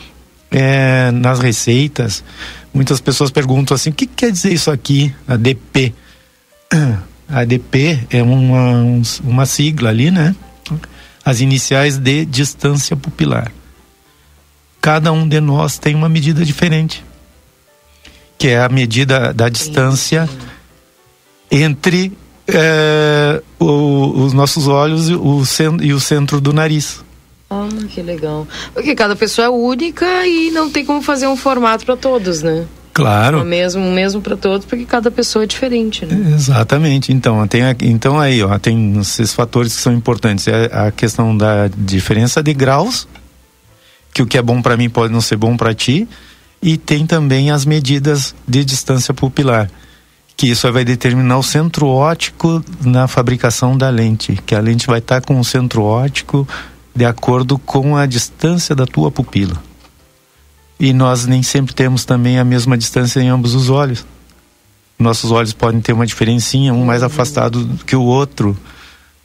[0.49, 2.23] é, nas receitas,
[2.73, 5.93] muitas pessoas perguntam assim, o que quer dizer isso aqui, ADP?
[7.29, 10.37] ADP é uma, uma sigla ali, né?
[11.25, 13.51] As iniciais de distância pupilar
[14.85, 17.03] cada um de nós tem uma medida diferente,
[18.37, 20.29] que é a medida da distância
[21.51, 22.13] entre
[22.47, 25.43] é, o, os nossos olhos e o,
[25.81, 27.03] e o centro do nariz.
[27.49, 28.47] Ah, que legal.
[28.75, 32.67] Porque cada pessoa é única e não tem como fazer um formato para todos, né?
[32.93, 33.41] Claro.
[33.41, 36.35] O mesmo, mesmo para todos, porque cada pessoa é diferente, né?
[36.35, 37.11] Exatamente.
[37.11, 40.47] Então, tem, então aí, ó, tem esses fatores que são importantes.
[40.47, 43.09] É a questão da diferença de graus
[44.15, 46.09] que o que é bom para mim pode não ser bom para ti.
[46.63, 49.71] E tem também as medidas de distância pupilar,
[50.35, 55.01] que isso vai determinar o centro óptico na fabricação da lente, que a lente vai
[55.01, 56.49] estar tá com o centro óptico
[56.95, 59.61] de acordo com a distância da tua pupila.
[60.81, 64.07] E nós nem sempre temos também a mesma distância em ambos os olhos.
[64.99, 68.57] Nossos olhos podem ter uma diferencinha, um mais afastado que o outro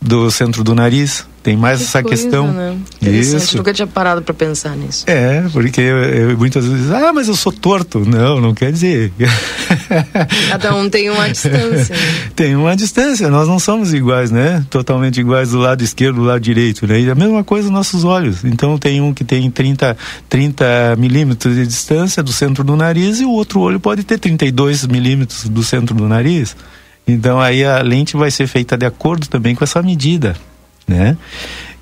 [0.02, 2.52] do centro do nariz tem mais que essa coisa, questão.
[2.52, 2.78] Né?
[3.02, 3.58] Isso.
[3.58, 5.06] Nunca tinha parado para pensar nisso.
[5.08, 8.00] É, porque eu, eu, muitas vezes, ah, mas eu sou torto.
[8.00, 9.12] Não, não quer dizer.
[10.50, 11.96] Cada um tem uma distância.
[11.96, 12.02] Né?
[12.36, 14.66] tem uma distância, nós não somos iguais, né?
[14.70, 17.00] Totalmente iguais do lado esquerdo, do lado direito, né?
[17.00, 18.44] E a mesma coisa nos nossos olhos.
[18.44, 19.96] Então tem um que tem 30,
[20.28, 24.86] 30 milímetros de distância do centro do nariz e o outro olho pode ter 32
[24.88, 26.56] milímetros do centro do nariz.
[27.08, 30.36] Então aí a lente vai ser feita de acordo também com essa medida,
[30.90, 31.18] né?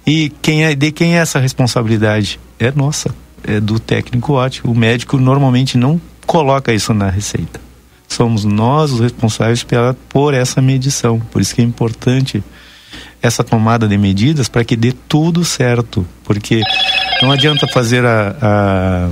[0.05, 2.39] E quem é, de quem é essa responsabilidade?
[2.59, 4.69] É nossa, é do técnico ótico.
[4.69, 7.59] O médico normalmente não coloca isso na receita.
[8.07, 11.19] Somos nós os responsáveis pela, por essa medição.
[11.19, 12.43] Por isso que é importante
[13.21, 16.07] essa tomada de medidas para que dê tudo certo.
[16.23, 16.61] Porque
[17.21, 19.09] não adianta fazer a, a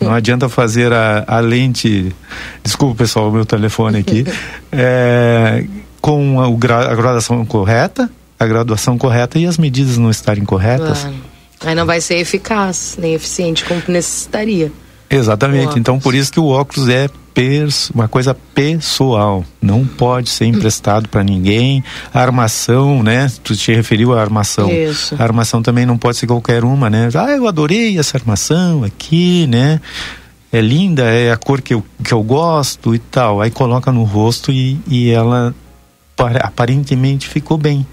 [0.00, 2.14] não adianta fazer a, a lente.
[2.62, 4.24] Desculpa, pessoal, o meu telefone aqui.
[4.72, 5.64] é,
[6.02, 11.00] com a, a, graduação correta, a graduação correta e as medidas não estarem corretas.
[11.00, 11.16] Claro.
[11.64, 14.70] Aí não vai ser eficaz, nem eficiente como necessitaria.
[15.08, 15.78] Exatamente.
[15.78, 17.08] Então, por isso que o óculos é
[17.94, 21.82] uma coisa pessoal, não pode ser emprestado para ninguém.
[22.12, 23.30] A armação, né?
[23.42, 24.70] Tu te referiu à armação.
[24.70, 25.14] Isso.
[25.18, 27.08] A armação também não pode ser qualquer uma, né?
[27.14, 29.80] Ah, eu adorei essa armação aqui, né?
[30.52, 33.40] É linda, é a cor que eu, que eu gosto e tal.
[33.40, 35.54] Aí coloca no rosto e, e ela
[36.26, 37.86] aparentemente ficou bem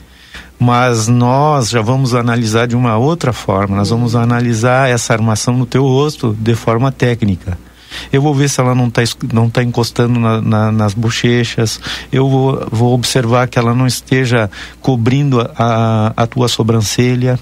[0.60, 3.78] mas nós já vamos analisar de uma outra forma.
[3.78, 7.58] Nós vamos analisar essa armação no teu rosto de forma técnica.
[8.12, 11.80] Eu vou ver se ela não está não tá encostando na, na, nas bochechas.
[12.12, 17.40] Eu vou, vou observar que ela não esteja cobrindo a, a tua sobrancelha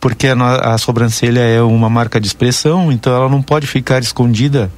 [0.00, 4.70] porque a, a, sobrancelha é uma marca de expressão, então ela não pode ficar escondida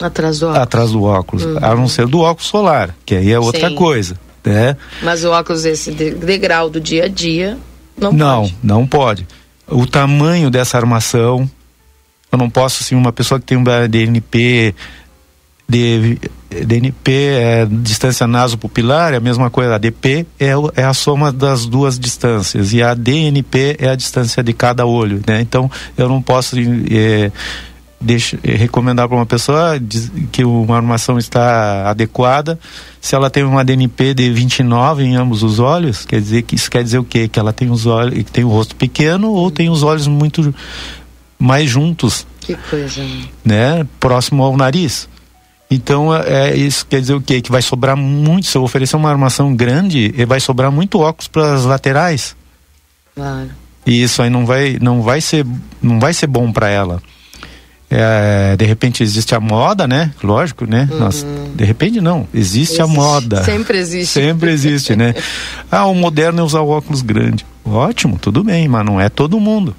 [0.00, 1.58] atrás do óculos, atrás do óculos uhum.
[1.60, 3.74] a não ser do óculos solar, que aí é outra Sim.
[3.74, 4.16] coisa.
[4.44, 4.76] Né?
[5.02, 7.58] Mas o óculos esse degrau do dia a dia
[7.96, 8.56] não, não pode.
[8.62, 9.26] Não, não pode.
[9.68, 11.48] O tamanho dessa armação,
[12.32, 14.74] eu não posso, assim, uma pessoa que tem um DNP,
[15.68, 16.18] de,
[16.50, 19.76] DNP é distância nasopupilar, é a mesma coisa.
[19.76, 24.42] A DP é, é a soma das duas distâncias e a DNP é a distância
[24.42, 25.40] de cada olho, né?
[25.40, 27.30] Então, eu não posso é,
[28.00, 29.78] deixa, é, recomendar para uma pessoa
[30.32, 32.58] que uma armação está adequada.
[33.00, 36.70] Se ela tem uma DNP de 29 em ambos os olhos, quer dizer que isso
[36.70, 37.28] quer dizer o quê?
[37.28, 40.54] Que ela tem os olhos, tem o rosto pequeno ou tem os olhos muito
[41.38, 42.26] mais juntos.
[42.40, 43.02] Que coisa.
[43.44, 43.86] Né?
[43.98, 45.08] Próximo ao nariz.
[45.70, 47.40] Então, é, é isso quer dizer o quê?
[47.40, 51.54] Que vai sobrar muito, se eu oferecer uma armação grande, vai sobrar muito óculos para
[51.54, 52.34] as laterais.
[53.14, 53.50] Claro.
[53.86, 55.46] E isso aí não vai, não vai ser,
[55.80, 57.00] não vai ser bom para ela.
[57.92, 60.12] É, de repente existe a moda, né?
[60.22, 60.88] Lógico, né?
[60.92, 60.98] Uhum.
[61.00, 61.26] Nós,
[61.56, 63.42] de repente não, existe, existe, a moda.
[63.42, 64.12] Sempre existe.
[64.12, 65.14] Sempre existe, né?
[65.72, 67.46] Ah, o moderno é usar óculos grande.
[67.64, 69.74] Ótimo, tudo bem, mas não é todo mundo.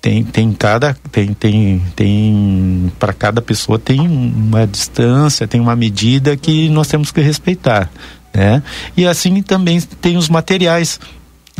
[0.00, 6.36] Tem, tem cada tem tem tem para cada pessoa tem uma distância, tem uma medida
[6.36, 7.90] que nós temos que respeitar,
[8.32, 8.62] né?
[8.96, 11.00] E assim também tem os materiais,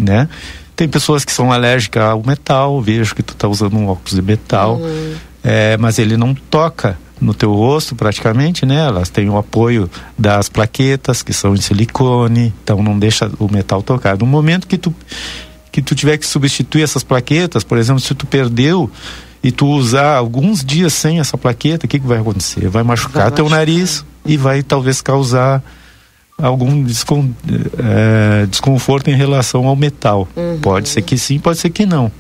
[0.00, 0.28] né?
[0.76, 4.22] Tem pessoas que são alérgicas ao metal, vejo que tu está usando um óculos de
[4.22, 4.76] metal.
[4.76, 5.14] Uhum
[5.46, 8.84] é, mas ele não toca no teu rosto praticamente, né?
[8.84, 13.80] Elas têm o apoio das plaquetas que são de silicone, então não deixa o metal
[13.80, 14.18] tocar.
[14.18, 14.92] No momento que tu
[15.70, 18.90] que tu tiver que substituir essas plaquetas, por exemplo, se tu perdeu
[19.42, 22.68] e tu usar alguns dias sem essa plaqueta, o que, que vai acontecer?
[22.68, 23.58] Vai machucar vai teu machucar.
[23.58, 25.62] nariz e vai talvez causar
[26.38, 27.30] algum descon,
[27.78, 30.26] é, desconforto em relação ao metal.
[30.34, 30.58] Uhum.
[30.60, 32.10] Pode ser que sim, pode ser que não.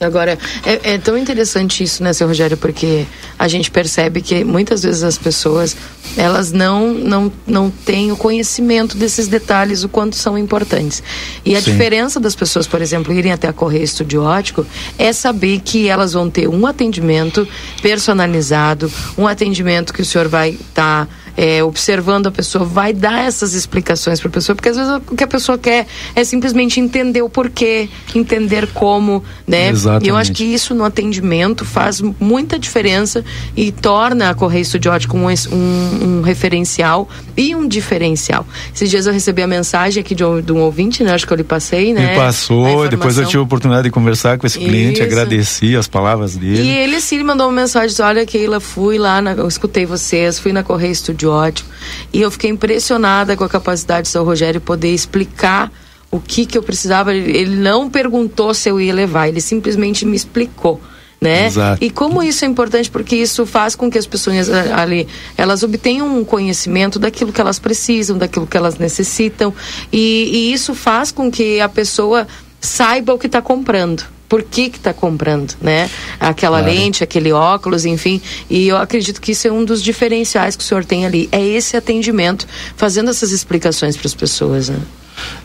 [0.00, 3.04] Agora, é, é, tão interessante isso, né, seu Rogério, porque
[3.36, 5.76] a gente percebe que muitas vezes as pessoas,
[6.16, 11.02] elas não, não, não têm o conhecimento desses detalhes, o quanto são importantes.
[11.44, 11.72] E a Sim.
[11.72, 14.64] diferença das pessoas, por exemplo, irem até a Correia Estudiótico,
[14.96, 17.46] é saber que elas vão ter um atendimento
[17.82, 21.06] personalizado, um atendimento que o senhor vai estar...
[21.06, 21.08] Tá
[21.38, 25.14] é, observando a pessoa, vai dar essas explicações para a pessoa, porque às vezes o
[25.14, 29.68] que a pessoa quer é simplesmente entender o porquê, entender como, né?
[29.68, 30.06] Exatamente.
[30.06, 33.24] E eu acho que isso no atendimento faz muita diferença
[33.56, 38.44] e torna a Correia Estudiótica um, um, um, referencial e um diferencial.
[38.74, 41.12] Esses dias eu recebi a mensagem aqui de um, de um ouvinte, né?
[41.14, 42.10] Acho que eu lhe passei, né?
[42.10, 45.04] Me passou, depois eu tive a oportunidade de conversar com esse cliente, isso.
[45.04, 46.62] agradeci as palavras dele.
[46.62, 50.52] E ele sim mandou uma mensagem, olha Keila, fui lá, na, eu escutei vocês, fui
[50.52, 51.68] na Correia Estudiótica ótimo.
[52.12, 55.70] E eu fiquei impressionada com a capacidade do seu Rogério poder explicar
[56.10, 57.14] o que, que eu precisava.
[57.14, 60.80] Ele não perguntou se eu ia levar, ele simplesmente me explicou.
[61.20, 61.46] né?
[61.46, 61.84] Exato.
[61.84, 66.18] E como isso é importante porque isso faz com que as pessoas ali elas obtenham
[66.18, 69.52] um conhecimento daquilo que elas precisam, daquilo que elas necessitam
[69.92, 72.26] e, e isso faz com que a pessoa
[72.60, 75.88] saiba o que está comprando por que está comprando, né?
[76.20, 76.74] Aquela claro.
[76.74, 78.20] lente, aquele óculos, enfim.
[78.50, 81.28] E eu acredito que isso é um dos diferenciais que o senhor tem ali.
[81.32, 84.78] É esse atendimento, fazendo essas explicações para as pessoas, né?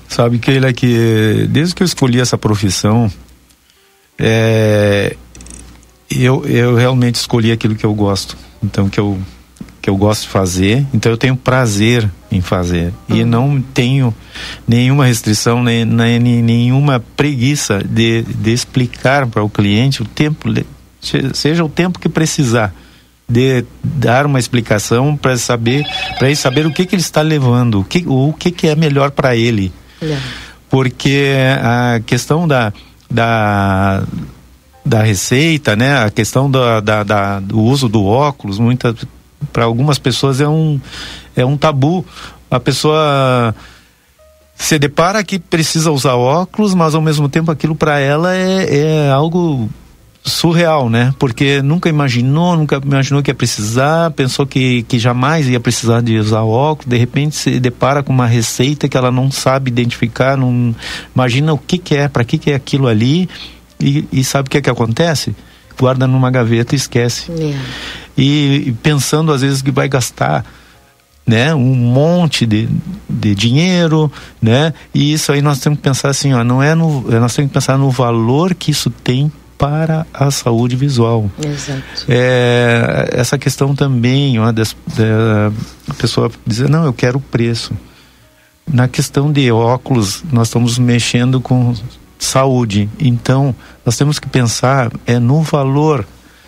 [0.09, 3.11] Sabe que é que desde que eu escolhi essa profissão,
[4.19, 5.15] é,
[6.11, 8.37] eu, eu realmente escolhi aquilo que eu gosto.
[8.61, 9.17] Então, que eu,
[9.83, 10.87] que eu gosto de fazer.
[10.93, 12.93] Então, eu tenho prazer em fazer.
[13.09, 13.15] Uhum.
[13.17, 14.15] E não tenho
[14.65, 20.47] nenhuma restrição, nem, nem nenhuma preguiça de, de explicar para o cliente o tempo,
[21.33, 22.73] seja o tempo que precisar
[23.27, 25.85] de dar uma explicação para saber
[26.17, 28.75] para ele saber o que, que ele está levando o que o que, que é
[28.75, 29.71] melhor para ele
[30.69, 32.73] porque a questão da,
[33.09, 34.03] da
[34.85, 36.03] da receita, né?
[36.03, 38.93] A questão da, da, da do uso do óculos, muita
[39.51, 40.79] para algumas pessoas é um
[41.35, 42.05] é um tabu.
[42.49, 43.55] A pessoa
[44.55, 49.11] se depara que precisa usar óculos, mas ao mesmo tempo aquilo para ela é, é
[49.11, 49.69] algo
[50.23, 51.13] surreal, né?
[51.19, 56.17] Porque nunca imaginou, nunca imaginou que ia precisar, pensou que, que jamais ia precisar de
[56.17, 60.73] usar óculos, de repente se depara com uma receita que ela não sabe identificar, não
[61.13, 63.29] imagina o que, que é, para que, que é aquilo ali
[63.79, 65.35] e, e sabe o que é que acontece?
[65.77, 67.29] Guarda numa gaveta e esquece.
[67.31, 67.53] É.
[68.17, 70.45] E, pensando às vezes que vai gastar
[71.25, 72.67] né, um monte de,
[73.09, 74.73] de dinheiro, né?
[74.93, 77.53] E isso aí nós temos que pensar assim, ó, não é no, nós temos que
[77.53, 81.31] pensar no valor que isso tem para a saúde visual.
[81.41, 81.81] Exato.
[82.09, 87.71] É, essa questão também, ó, das, da pessoa dizer, não, eu quero o preço.
[88.71, 91.73] Na questão de óculos, nós estamos mexendo com
[92.19, 92.89] saúde.
[92.99, 96.05] Então, nós temos que pensar é no valor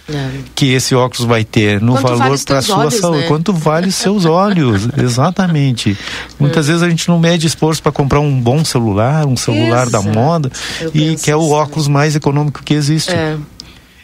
[0.09, 0.29] é.
[0.53, 3.19] que esse óculos vai ter, no Quanto valor para a sua olhos, saúde.
[3.21, 3.27] Né?
[3.27, 4.87] Quanto vale seus olhos?
[4.97, 5.97] Exatamente.
[6.39, 6.71] Muitas é.
[6.71, 10.51] vezes a gente não mede esforço para comprar um bom celular, um celular da moda,
[10.93, 13.11] e que é o óculos mais econômico que existe.
[13.11, 13.37] É.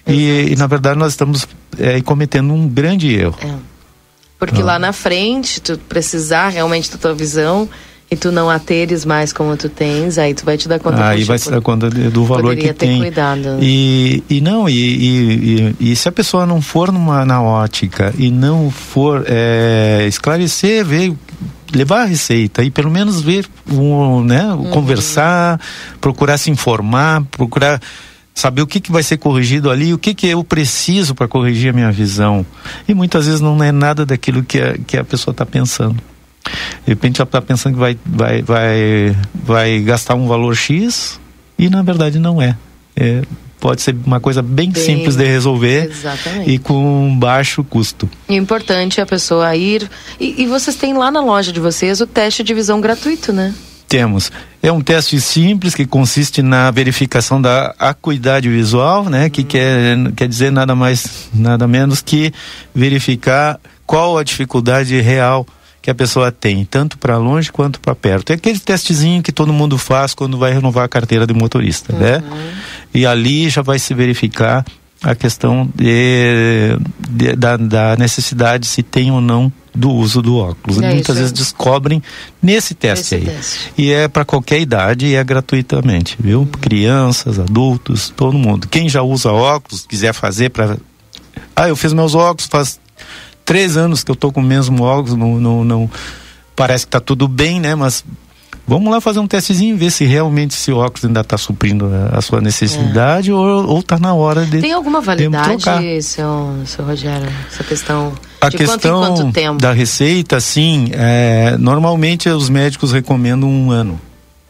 [0.07, 3.37] E, e, na verdade nós estamos é, cometendo um grande erro.
[3.43, 3.53] É.
[4.39, 4.65] Porque ah.
[4.65, 7.69] lá na frente, tu precisar realmente da tua visão,
[8.11, 11.07] e tu não a teres mais como tu tens, aí tu vai te dar conta.
[11.07, 12.99] Aí vai se dar conta do valor que tem.
[12.99, 13.57] Cuidado.
[13.61, 18.13] E, e não, e, e, e, e, se a pessoa não for numa, na ótica
[18.17, 21.13] e não for é, esclarecer, ver
[21.73, 24.71] levar a receita e pelo menos ver, um, né, uhum.
[24.71, 25.57] conversar,
[26.01, 27.79] procurar se informar, procurar
[28.35, 31.69] saber o que, que vai ser corrigido ali, o que, que eu preciso para corrigir
[31.69, 32.45] a minha visão.
[32.89, 35.95] E muitas vezes não é nada daquilo que a, que a pessoa está pensando.
[36.85, 41.19] De repente já está pensando que vai, vai, vai, vai gastar um valor X
[41.57, 42.57] e na verdade não é.
[42.95, 43.21] é
[43.61, 46.49] pode ser uma coisa bem, bem simples de resolver exatamente.
[46.49, 48.09] e com baixo custo.
[48.27, 49.87] E importante a pessoa ir.
[50.19, 53.53] E, e vocês têm lá na loja de vocês o teste de visão gratuito, né?
[53.87, 54.31] Temos.
[54.63, 59.29] É um teste simples que consiste na verificação da acuidade visual, né?
[59.29, 62.33] Que quer, quer dizer nada mais, nada menos que
[62.73, 65.45] verificar qual a dificuldade real
[65.81, 68.31] que a pessoa tem, tanto para longe quanto para perto.
[68.31, 72.17] É aquele testezinho que todo mundo faz quando vai renovar a carteira de motorista, né?
[72.17, 72.35] uhum.
[72.35, 72.53] né?
[72.93, 74.63] E ali já vai se verificar
[75.03, 76.77] a questão de,
[77.09, 80.79] de, da, da, necessidade se tem ou não do uso do óculos.
[80.79, 82.03] É Muitas vezes descobrem
[82.41, 83.25] nesse teste aí.
[83.25, 83.73] Teste.
[83.75, 86.41] E é para qualquer idade e é gratuitamente, viu?
[86.41, 86.45] Uhum.
[86.45, 88.67] Crianças, adultos, todo mundo.
[88.67, 90.77] Quem já usa óculos, quiser fazer para
[91.55, 92.79] Ah, eu fiz meus óculos faz
[93.51, 95.89] três anos que eu tô com o mesmo óculos, não, não, não
[96.55, 97.75] parece que tá tudo bem, né?
[97.75, 98.01] Mas
[98.65, 102.21] vamos lá fazer um testezinho, ver se realmente esse óculos ainda está suprindo a, a,
[102.21, 103.33] sua necessidade é.
[103.33, 104.61] ou, ou tá na hora de.
[104.61, 108.13] Tem alguma validade, seu, seu Rogério, essa questão?
[108.39, 109.61] A de questão quanto quanto tempo?
[109.61, 113.99] da receita, sim, é, normalmente os médicos recomendam um ano,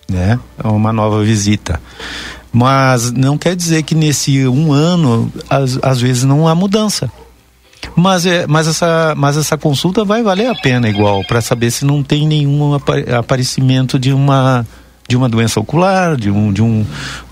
[0.07, 0.39] né?
[0.63, 1.81] É uma nova visita.
[2.53, 7.11] Mas não quer dizer que nesse um ano, às, às vezes não há mudança.
[7.95, 11.85] Mas, é, mas, essa, mas essa consulta vai valer a pena igual, para saber se
[11.85, 12.77] não tem nenhum
[13.17, 14.65] aparecimento de uma
[15.07, 16.85] de uma doença ocular, de um, de um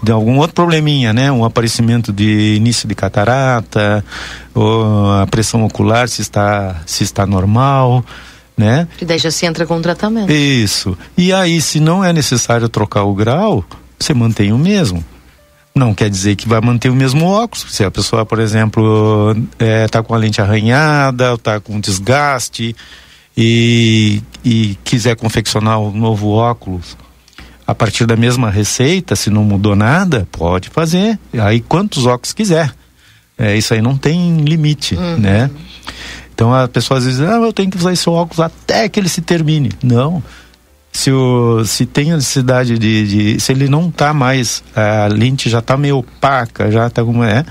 [0.03, 1.31] de algum outro probleminha, né?
[1.31, 4.03] Um aparecimento de início de catarata,
[4.53, 8.03] ou a pressão ocular se está se está normal,
[8.57, 8.85] né?
[8.99, 10.29] E daí já se entra com o tratamento.
[10.29, 10.97] Isso.
[11.17, 13.63] E aí, se não é necessário trocar o grau,
[13.97, 15.03] você mantém o mesmo.
[15.75, 17.65] Não quer dizer que vai manter o mesmo óculos.
[17.69, 22.75] Se a pessoa, por exemplo, está é, tá com a lente arranhada, está com desgaste
[23.37, 26.97] e, e quiser confeccionar um novo óculos
[27.69, 31.19] a partir da mesma receita, se não mudou nada, pode fazer.
[31.33, 32.73] Aí quantos óculos quiser.
[33.37, 35.17] É, isso aí não tem limite, uhum.
[35.17, 35.51] né?
[36.33, 39.07] Então a pessoa às vezes, ah, eu tenho que usar esse óculos até que ele
[39.07, 39.71] se termine.
[39.83, 40.23] Não.
[40.91, 45.49] Se, o, se tem a necessidade de, de Se ele não está mais, a lente
[45.49, 47.45] já está meio opaca, já está como é,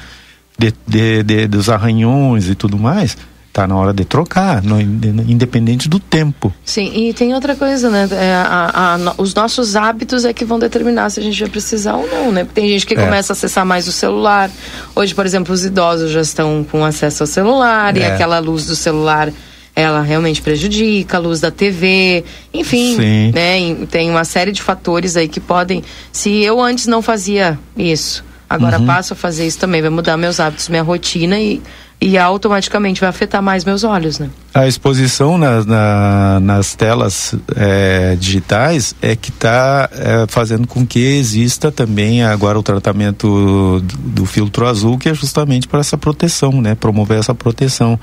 [0.59, 3.17] de, de, de, dos arranhões e tudo mais,
[3.53, 6.53] tá na hora de trocar, no, independente do tempo.
[6.65, 8.09] Sim, e tem outra coisa, né?
[8.13, 11.95] É, a, a, os nossos hábitos é que vão determinar se a gente vai precisar
[11.95, 12.47] ou não, né?
[12.53, 13.05] Tem gente que é.
[13.05, 14.51] começa a acessar mais o celular.
[14.95, 18.01] Hoje, por exemplo, os idosos já estão com acesso ao celular é.
[18.01, 19.33] e aquela luz do celular
[19.79, 23.33] ela realmente prejudica, a luz da TV, enfim, Sim.
[23.33, 23.87] né?
[23.89, 25.85] Tem uma série de fatores aí que podem.
[26.11, 28.87] Se eu antes não fazia isso, agora uhum.
[28.87, 31.63] passo a fazer isso também, vai mudar meus hábitos, minha rotina e
[32.01, 34.31] e automaticamente vai afetar mais meus olhos, né?
[34.55, 41.01] A exposição na, na, nas telas é, digitais é que está é, fazendo com que
[41.01, 46.63] exista também agora o tratamento do, do filtro azul, que é justamente para essa proteção,
[46.63, 46.77] né?
[46.77, 47.99] Promover essa proteção.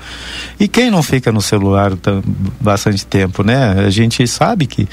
[0.60, 1.92] E quem não fica no celular
[2.60, 3.86] bastante tempo, né?
[3.86, 4.86] A gente sabe que,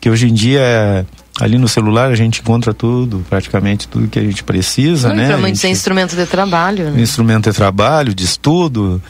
[0.00, 1.06] que hoje em dia
[1.40, 5.16] ali no celular a gente encontra tudo, praticamente tudo que a gente precisa, né?
[5.16, 6.90] Principalmente tem instrumento de trabalho.
[6.90, 7.00] Né?
[7.02, 9.02] Instrumento de trabalho, de estudo,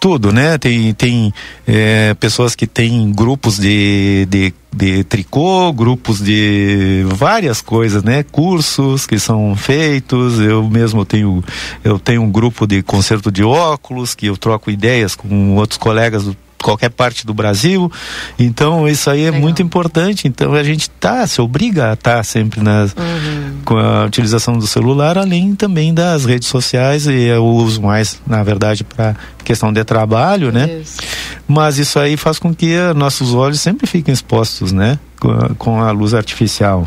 [0.00, 0.56] tudo, né?
[0.58, 1.32] Tem, tem
[1.66, 8.22] é, pessoas que têm grupos de, de, de tricô, grupos de várias coisas, né?
[8.22, 10.38] Cursos que são feitos.
[10.38, 11.44] Eu mesmo tenho,
[11.84, 16.24] eu tenho um grupo de conserto de óculos que eu troco ideias com outros colegas
[16.24, 17.90] do qualquer parte do Brasil.
[18.38, 19.40] Então isso aí é Legal.
[19.40, 20.26] muito importante.
[20.26, 23.58] Então a gente tá, se obriga a estar tá sempre nas, uhum.
[23.64, 28.42] com a utilização do celular, além também das redes sociais e eu uso mais, na
[28.42, 30.80] verdade, para questão de trabalho, né?
[30.82, 30.98] Isso.
[31.46, 34.98] Mas isso aí faz com que nossos olhos sempre fiquem expostos, né?
[35.58, 36.86] Com a, luz artificial.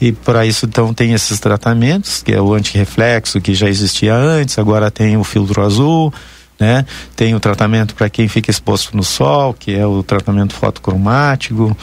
[0.00, 4.58] E para isso, então, tem esses tratamentos, que é o antirreflexo, que já existia antes,
[4.58, 6.14] agora tem o filtro azul,
[6.58, 6.84] né?
[7.14, 11.76] Tem o tratamento para quem fica exposto no sol, que é o tratamento fotocromático,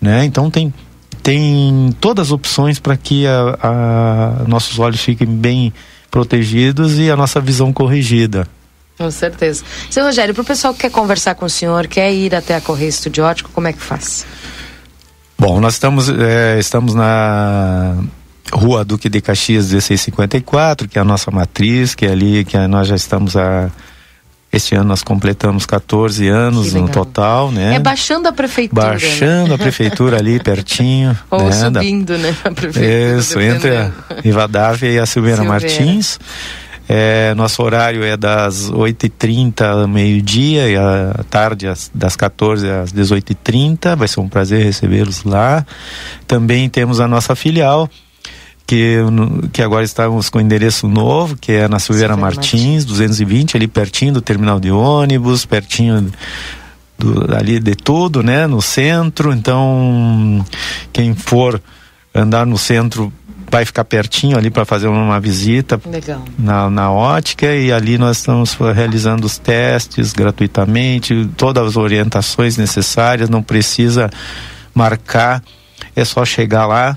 [0.00, 0.24] né?
[0.24, 0.72] Então tem
[1.22, 5.72] tem todas as opções para que a, a, nossos olhos fiquem bem
[6.10, 8.46] protegidos e a nossa visão corrigida.
[8.98, 9.64] Com certeza.
[9.88, 12.60] Seu Rogério, para o pessoal que quer conversar com o senhor, quer ir até a
[12.60, 14.26] Correia Estudiótico, como é que faz?
[15.38, 17.96] Bom, nós estamos, é, estamos na
[18.52, 22.86] Rua Duque de Caxias 1654, que é a nossa matriz, que é ali que nós
[22.86, 23.70] já estamos a
[24.52, 27.76] este ano nós completamos 14 anos no total, né?
[27.76, 28.88] É baixando a prefeitura.
[28.88, 29.54] Baixando né?
[29.54, 31.18] a prefeitura ali pertinho.
[31.30, 31.52] Ou né?
[31.52, 32.36] subindo, né?
[32.44, 33.90] A prefeitura, Isso, entre a
[34.22, 36.18] Rivadavia e a Silveira, Martins.
[36.88, 43.96] É, nosso horário é das 8h30 ao meio-dia e à tarde das 14 às 18h30.
[43.96, 45.64] Vai ser um prazer recebê-los lá.
[46.26, 47.88] Também temos a nossa filial,
[48.72, 48.96] que,
[49.52, 54.14] que agora estamos com endereço novo, que é na Silveira Martins, Martins, 220, ali pertinho
[54.14, 56.10] do terminal de ônibus, pertinho
[56.98, 59.30] do, ali de tudo, né, no centro.
[59.30, 60.42] Então,
[60.90, 61.60] quem for
[62.14, 63.12] andar no centro
[63.50, 65.78] vai ficar pertinho ali para fazer uma visita
[66.38, 67.54] na, na ótica.
[67.54, 74.08] E ali nós estamos realizando os testes gratuitamente, todas as orientações necessárias, não precisa
[74.74, 75.42] marcar,
[75.94, 76.96] é só chegar lá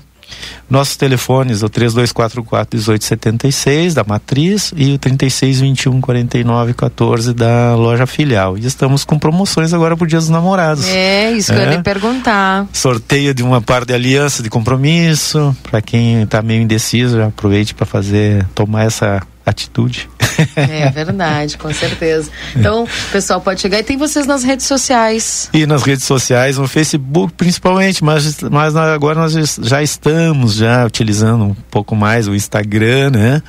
[0.68, 8.58] nossos telefones, o 3244-1876 da Matriz e o 3621-4914 da loja filial.
[8.58, 10.86] E estamos com promoções agora por Dia dos Namorados.
[10.88, 11.66] É, isso que é.
[11.66, 12.66] eu ia perguntar.
[12.72, 15.56] Sorteio de uma par de aliança de compromisso.
[15.62, 20.10] Para quem está meio indeciso, já aproveite para fazer, tomar essa atitude.
[20.56, 22.30] É verdade, com certeza.
[22.54, 25.48] Então, o pessoal pode chegar e tem vocês nas redes sociais.
[25.54, 29.32] E nas redes sociais, no Facebook principalmente, mas, mas agora nós
[29.62, 33.42] já estamos já utilizando um pouco mais o Instagram, né?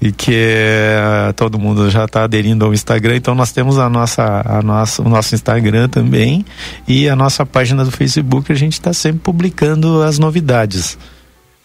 [0.00, 4.42] E que é, todo mundo já está aderindo ao Instagram, então nós temos a nossa,
[4.44, 6.44] a nossa, o nosso Instagram também
[6.86, 10.98] e a nossa página do Facebook, a gente está sempre publicando as novidades,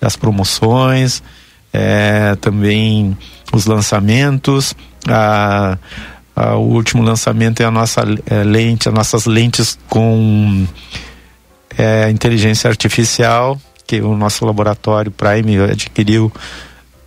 [0.02, 1.22] as promoções,
[1.74, 3.18] é, também
[3.54, 4.76] os lançamentos.
[5.08, 5.78] A,
[6.36, 10.66] a, o último lançamento é a nossa é, lente, as nossas lentes com
[11.78, 16.32] é, inteligência artificial, que o nosso laboratório Prime adquiriu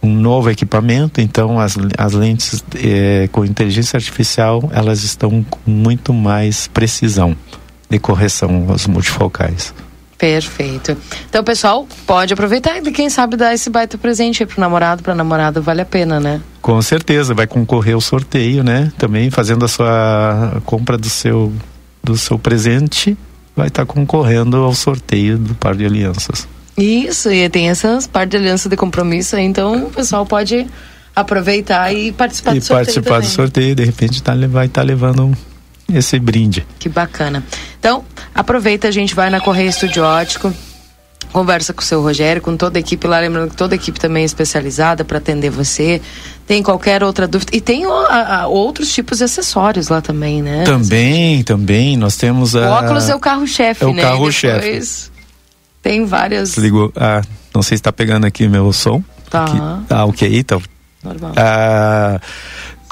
[0.03, 6.13] um novo equipamento, então as, as lentes é, com inteligência artificial elas estão com muito
[6.13, 7.35] mais precisão
[7.89, 9.73] de correção aos multifocais.
[10.25, 10.97] Perfeito.
[11.29, 15.15] Então, pessoal, pode aproveitar e quem sabe dar esse baita presente aí pro namorado, pra
[15.15, 16.41] namorada, vale a pena, né?
[16.63, 18.91] Com certeza, vai concorrer ao sorteio, né?
[18.97, 21.53] Também fazendo a sua compra do seu
[22.03, 23.15] do seu presente,
[23.55, 26.49] vai estar tá concorrendo ao sorteio do par de alianças.
[26.75, 30.67] Isso, e tem essas par de alianças de compromisso então o pessoal pode
[31.15, 32.87] aproveitar e participar e do sorteio.
[32.87, 33.29] participar também.
[33.29, 35.37] do sorteio, de repente tá, vai estar levando
[35.93, 36.67] esse brinde.
[36.79, 37.45] Que bacana.
[37.79, 38.05] Então,
[38.35, 40.53] aproveita, a gente vai na Correia Estúdio Ótico,
[41.33, 43.99] conversa com o seu Rogério, com toda a equipe lá, lembrando que toda a equipe
[43.99, 46.01] também é especializada para atender você.
[46.47, 47.51] Tem qualquer outra dúvida.
[47.57, 50.63] E tem o- a- a- outros tipos de acessórios lá também, né?
[50.65, 52.71] Também, também, nós temos O a...
[52.81, 54.03] óculos é o carro-chefe, é o né?
[54.03, 54.67] carro-chefe.
[54.67, 55.11] E depois
[55.83, 56.57] Tem várias.
[56.57, 57.21] Ligou, ah,
[57.55, 59.03] não sei se está pegando aqui meu som.
[59.29, 59.45] Tá.
[59.45, 59.59] Aqui.
[59.91, 60.63] Ah, ok, então.
[61.03, 61.33] Normal.
[61.37, 62.21] Ah,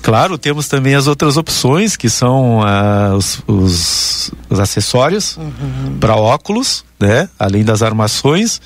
[0.02, 5.96] claro, temos também as outras opções, que são ah, os, os- os acessórios Uhum.
[6.00, 7.28] para óculos, né?
[7.38, 8.60] Além das armações.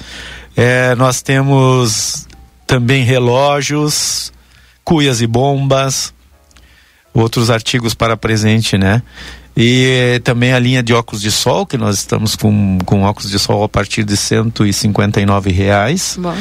[0.57, 2.27] Eh, nós temos
[2.67, 4.33] também relógios,
[4.83, 6.13] cuias e bombas,
[7.15, 9.03] outros artigos para presente, né?
[9.57, 13.39] E também a linha de óculos de sol, que nós estamos com, com óculos de
[13.39, 16.17] sol a partir de 159 reais.
[16.21, 16.35] Bom.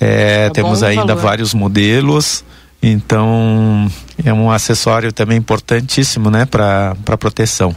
[0.00, 1.22] É, Tá temos ainda valor.
[1.22, 2.44] vários modelos.
[2.82, 3.88] Então,
[4.24, 7.74] é um acessório também importantíssimo, né, para proteção.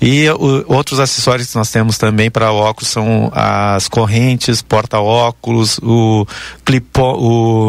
[0.00, 6.26] E o- outros acessórios que nós temos também para óculos são as correntes, porta-óculos, o
[6.64, 7.02] clipo,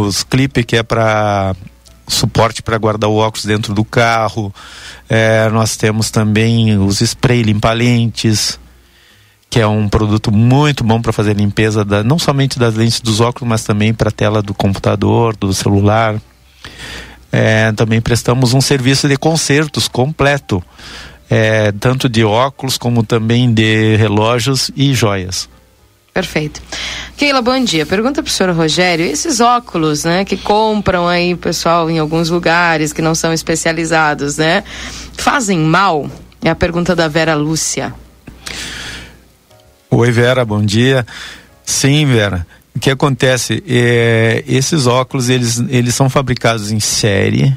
[0.08, 1.56] os clipe que é para
[2.08, 4.54] suporte para guardar o óculos dentro do carro.
[5.10, 8.60] É, nós temos também os spray limpa-lentes,
[9.50, 13.20] que é um produto muito bom para fazer limpeza da, não somente das lentes dos
[13.22, 16.16] óculos, mas também para a tela do computador, do celular.
[17.32, 20.64] É, também prestamos um serviço de consertos completo,
[21.30, 25.50] é, tanto de óculos como também de relógios e joias.
[26.14, 26.62] Perfeito.
[27.18, 27.86] Keila, bom dia.
[27.86, 32.94] Pergunta pro senhor Rogério, esses óculos, né, que compram aí o pessoal em alguns lugares
[32.94, 34.64] que não são especializados, né,
[35.18, 36.10] fazem mal?
[36.42, 37.94] É a pergunta da Vera Lúcia.
[39.90, 41.06] Oi Vera, bom dia.
[41.66, 42.48] Sim, Vera.
[42.76, 43.64] O que acontece?
[43.68, 47.56] É, esses óculos eles, eles são fabricados em série,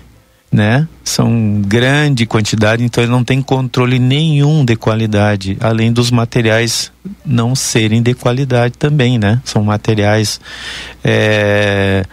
[0.50, 0.86] né?
[1.02, 6.92] São grande quantidade, então ele não tem controle nenhum de qualidade, além dos materiais
[7.24, 9.40] não serem de qualidade também, né?
[9.44, 10.40] São materiais
[11.02, 12.04] é,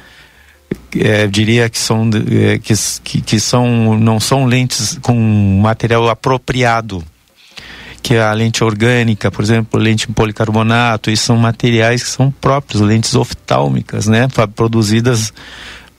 [0.97, 5.15] é, diria que são é, que, que, são não são lentes com
[5.61, 7.03] material apropriado
[8.05, 12.29] que é a lente orgânica, por exemplo, lente em policarbonato, isso são materiais que são
[12.29, 15.33] próprios, lentes oftálmicas, né, produzidas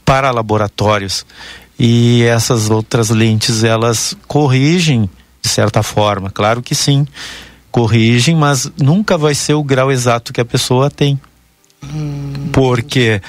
[0.04, 1.26] para laboratórios.
[1.76, 5.10] E essas outras lentes, elas corrigem
[5.42, 7.04] de certa forma, claro que sim,
[7.72, 11.20] corrigem, mas nunca vai ser o grau exato que a pessoa tem.
[12.52, 13.20] Porque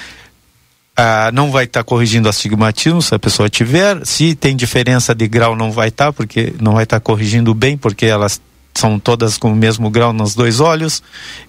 [0.95, 4.05] ah, não vai estar corrigindo astigmatismo se a pessoa tiver.
[4.05, 8.05] Se tem diferença de grau, não vai estar, porque não vai estar corrigindo bem, porque
[8.05, 8.39] elas
[8.77, 11.01] são todas com o mesmo grau nos dois olhos.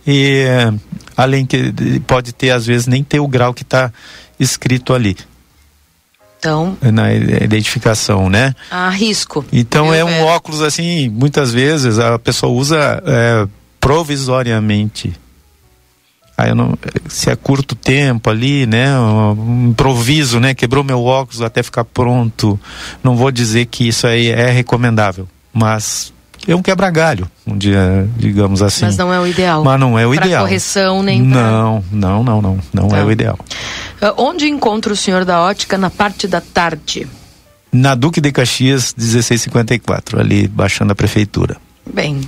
[0.07, 0.45] E
[1.17, 3.93] além que de- pode ter, às vezes, nem ter o grau que está
[4.41, 5.17] escrito ali
[6.39, 8.55] Então, na identificação, né?
[8.71, 9.45] há risco.
[9.53, 13.47] Então é um óculos assim, muitas vezes a pessoa usa é,
[13.81, 15.13] provisoriamente.
[16.37, 21.65] Aí não, se é curto tempo ali, né, um improviso, né, quebrou meu óculos até
[21.65, 22.59] ficar pronto.
[23.03, 26.13] Não vou dizer que isso aí é recomendável, mas
[26.53, 28.85] é um quebra-galho, um dia, digamos assim.
[28.87, 29.63] Mas não é o ideal.
[29.65, 30.45] Mas não é o Pra ideal.
[30.45, 32.99] correção, nem pra- Não, não, não, não, não Tá.
[32.99, 33.39] é o ideal.
[34.01, 37.07] Ah, Onde encontra o senhor da ótica na parte da tarde?
[37.73, 41.57] Na Duque de Caxias, 1654, ali baixando a prefeitura.
[41.93, 42.21] Bem,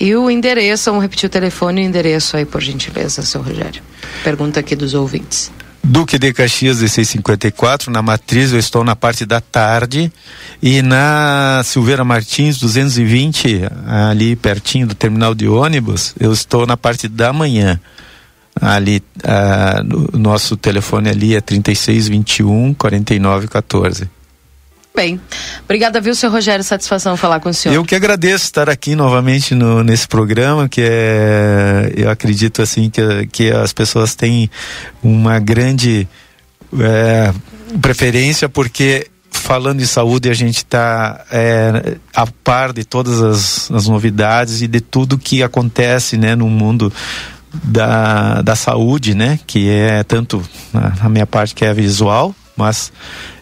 [0.00, 3.82] e o endereço, vamos repetir o telefone e o endereço aí, por gentileza, seu Rogério.
[4.24, 5.50] Pergunta aqui dos ouvintes.
[5.88, 10.12] Duque de Caxias 1654, na matriz eu estou na parte da tarde
[10.60, 17.06] e na Silveira Martins 220, ali pertinho do terminal de ônibus, eu estou na parte
[17.06, 17.80] da manhã.
[18.60, 19.80] Ali, ah,
[20.12, 24.10] o nosso telefone ali é 3621 4914.
[24.96, 25.20] Bem,
[25.62, 26.64] obrigada, viu, seu Rogério?
[26.64, 27.74] Satisfação falar com o senhor.
[27.74, 33.26] Eu que agradeço estar aqui novamente no, nesse programa, que é, eu acredito assim que,
[33.26, 34.50] que as pessoas têm
[35.02, 36.08] uma grande
[36.80, 37.30] é,
[37.78, 43.86] preferência, porque falando em saúde a gente está é, a par de todas as, as
[43.88, 46.90] novidades e de tudo que acontece né, no mundo
[47.52, 50.42] da, da saúde, né, que é tanto
[50.72, 52.90] na minha parte que é visual, mas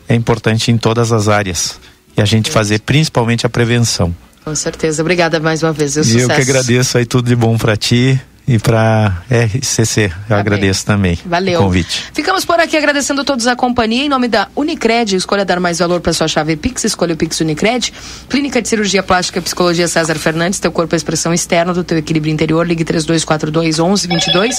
[0.09, 1.79] é importante em todas as áreas.
[2.17, 4.15] E a gente fazer principalmente a prevenção.
[4.45, 5.03] Com certeza.
[5.03, 5.95] Obrigada mais uma vez.
[5.95, 6.05] viu?
[6.05, 10.05] E eu que agradeço aí tudo de bom para ti e para RCC.
[10.05, 10.95] Eu tá agradeço bem.
[10.95, 11.61] também Valeu.
[11.61, 12.05] o convite.
[12.13, 14.05] Ficamos por aqui agradecendo a todos a companhia.
[14.05, 17.41] Em nome da Unicred, escolha dar mais valor para sua chave Pix, escolha o Pix
[17.41, 17.93] Unicred.
[18.29, 21.83] Clínica de Cirurgia Plástica e Psicologia César Fernandes, teu corpo é a expressão externa do
[21.83, 22.67] teu equilíbrio interior.
[22.67, 24.59] Ligue 3242 1122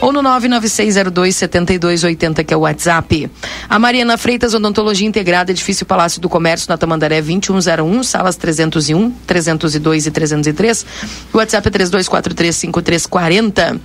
[0.00, 3.30] ou no 99602 7280, que é o WhatsApp.
[3.68, 10.06] A Mariana Freitas, Odontologia Integrada, Edifício Palácio do Comércio, na Tamandaré 2101, salas 301, 302
[10.06, 10.86] e 303.
[11.32, 11.70] O WhatsApp é
[13.08, 13.80] 32435340.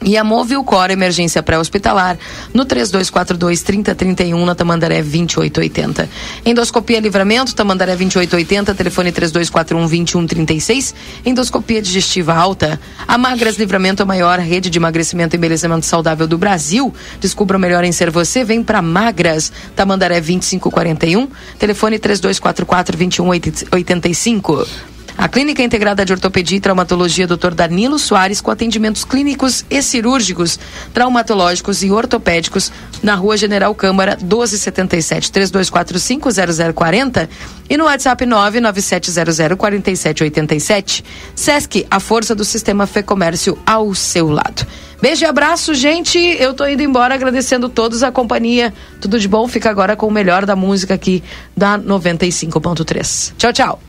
[0.00, 2.16] E a Movilcor Emergência Pré-Hospitalar
[2.54, 6.08] no 3242-3031 na Tamandaré 2880.
[6.44, 10.94] Endoscopia Livramento, Tamandaré 2880, telefone 3241-2136.
[11.26, 12.78] Endoscopia Digestiva Alta.
[13.08, 16.94] A Magras Livramento a maior rede de emagrecimento e embelezamento saudável do Brasil.
[17.20, 18.44] Descubra o melhor em ser você.
[18.44, 21.28] Vem para Magras, Tamandaré 2541,
[21.58, 24.97] telefone 3244-2185.
[25.18, 27.52] A Clínica Integrada de Ortopedia e Traumatologia Dr.
[27.52, 30.60] Danilo Soares, com atendimentos clínicos e cirúrgicos,
[30.94, 32.70] traumatológicos e ortopédicos,
[33.02, 36.28] na Rua General Câmara, 1277 3245
[36.72, 37.28] 0040
[37.68, 41.02] e no WhatsApp 997004787.
[41.34, 44.64] Sesc, a força do sistema Fê Comércio ao seu lado.
[45.02, 46.16] Beijo e abraço, gente.
[46.16, 48.72] Eu tô indo embora agradecendo todos a companhia.
[49.00, 49.48] Tudo de bom.
[49.48, 51.24] Fica agora com o melhor da música aqui
[51.56, 53.32] da 95.3.
[53.36, 53.82] Tchau, tchau.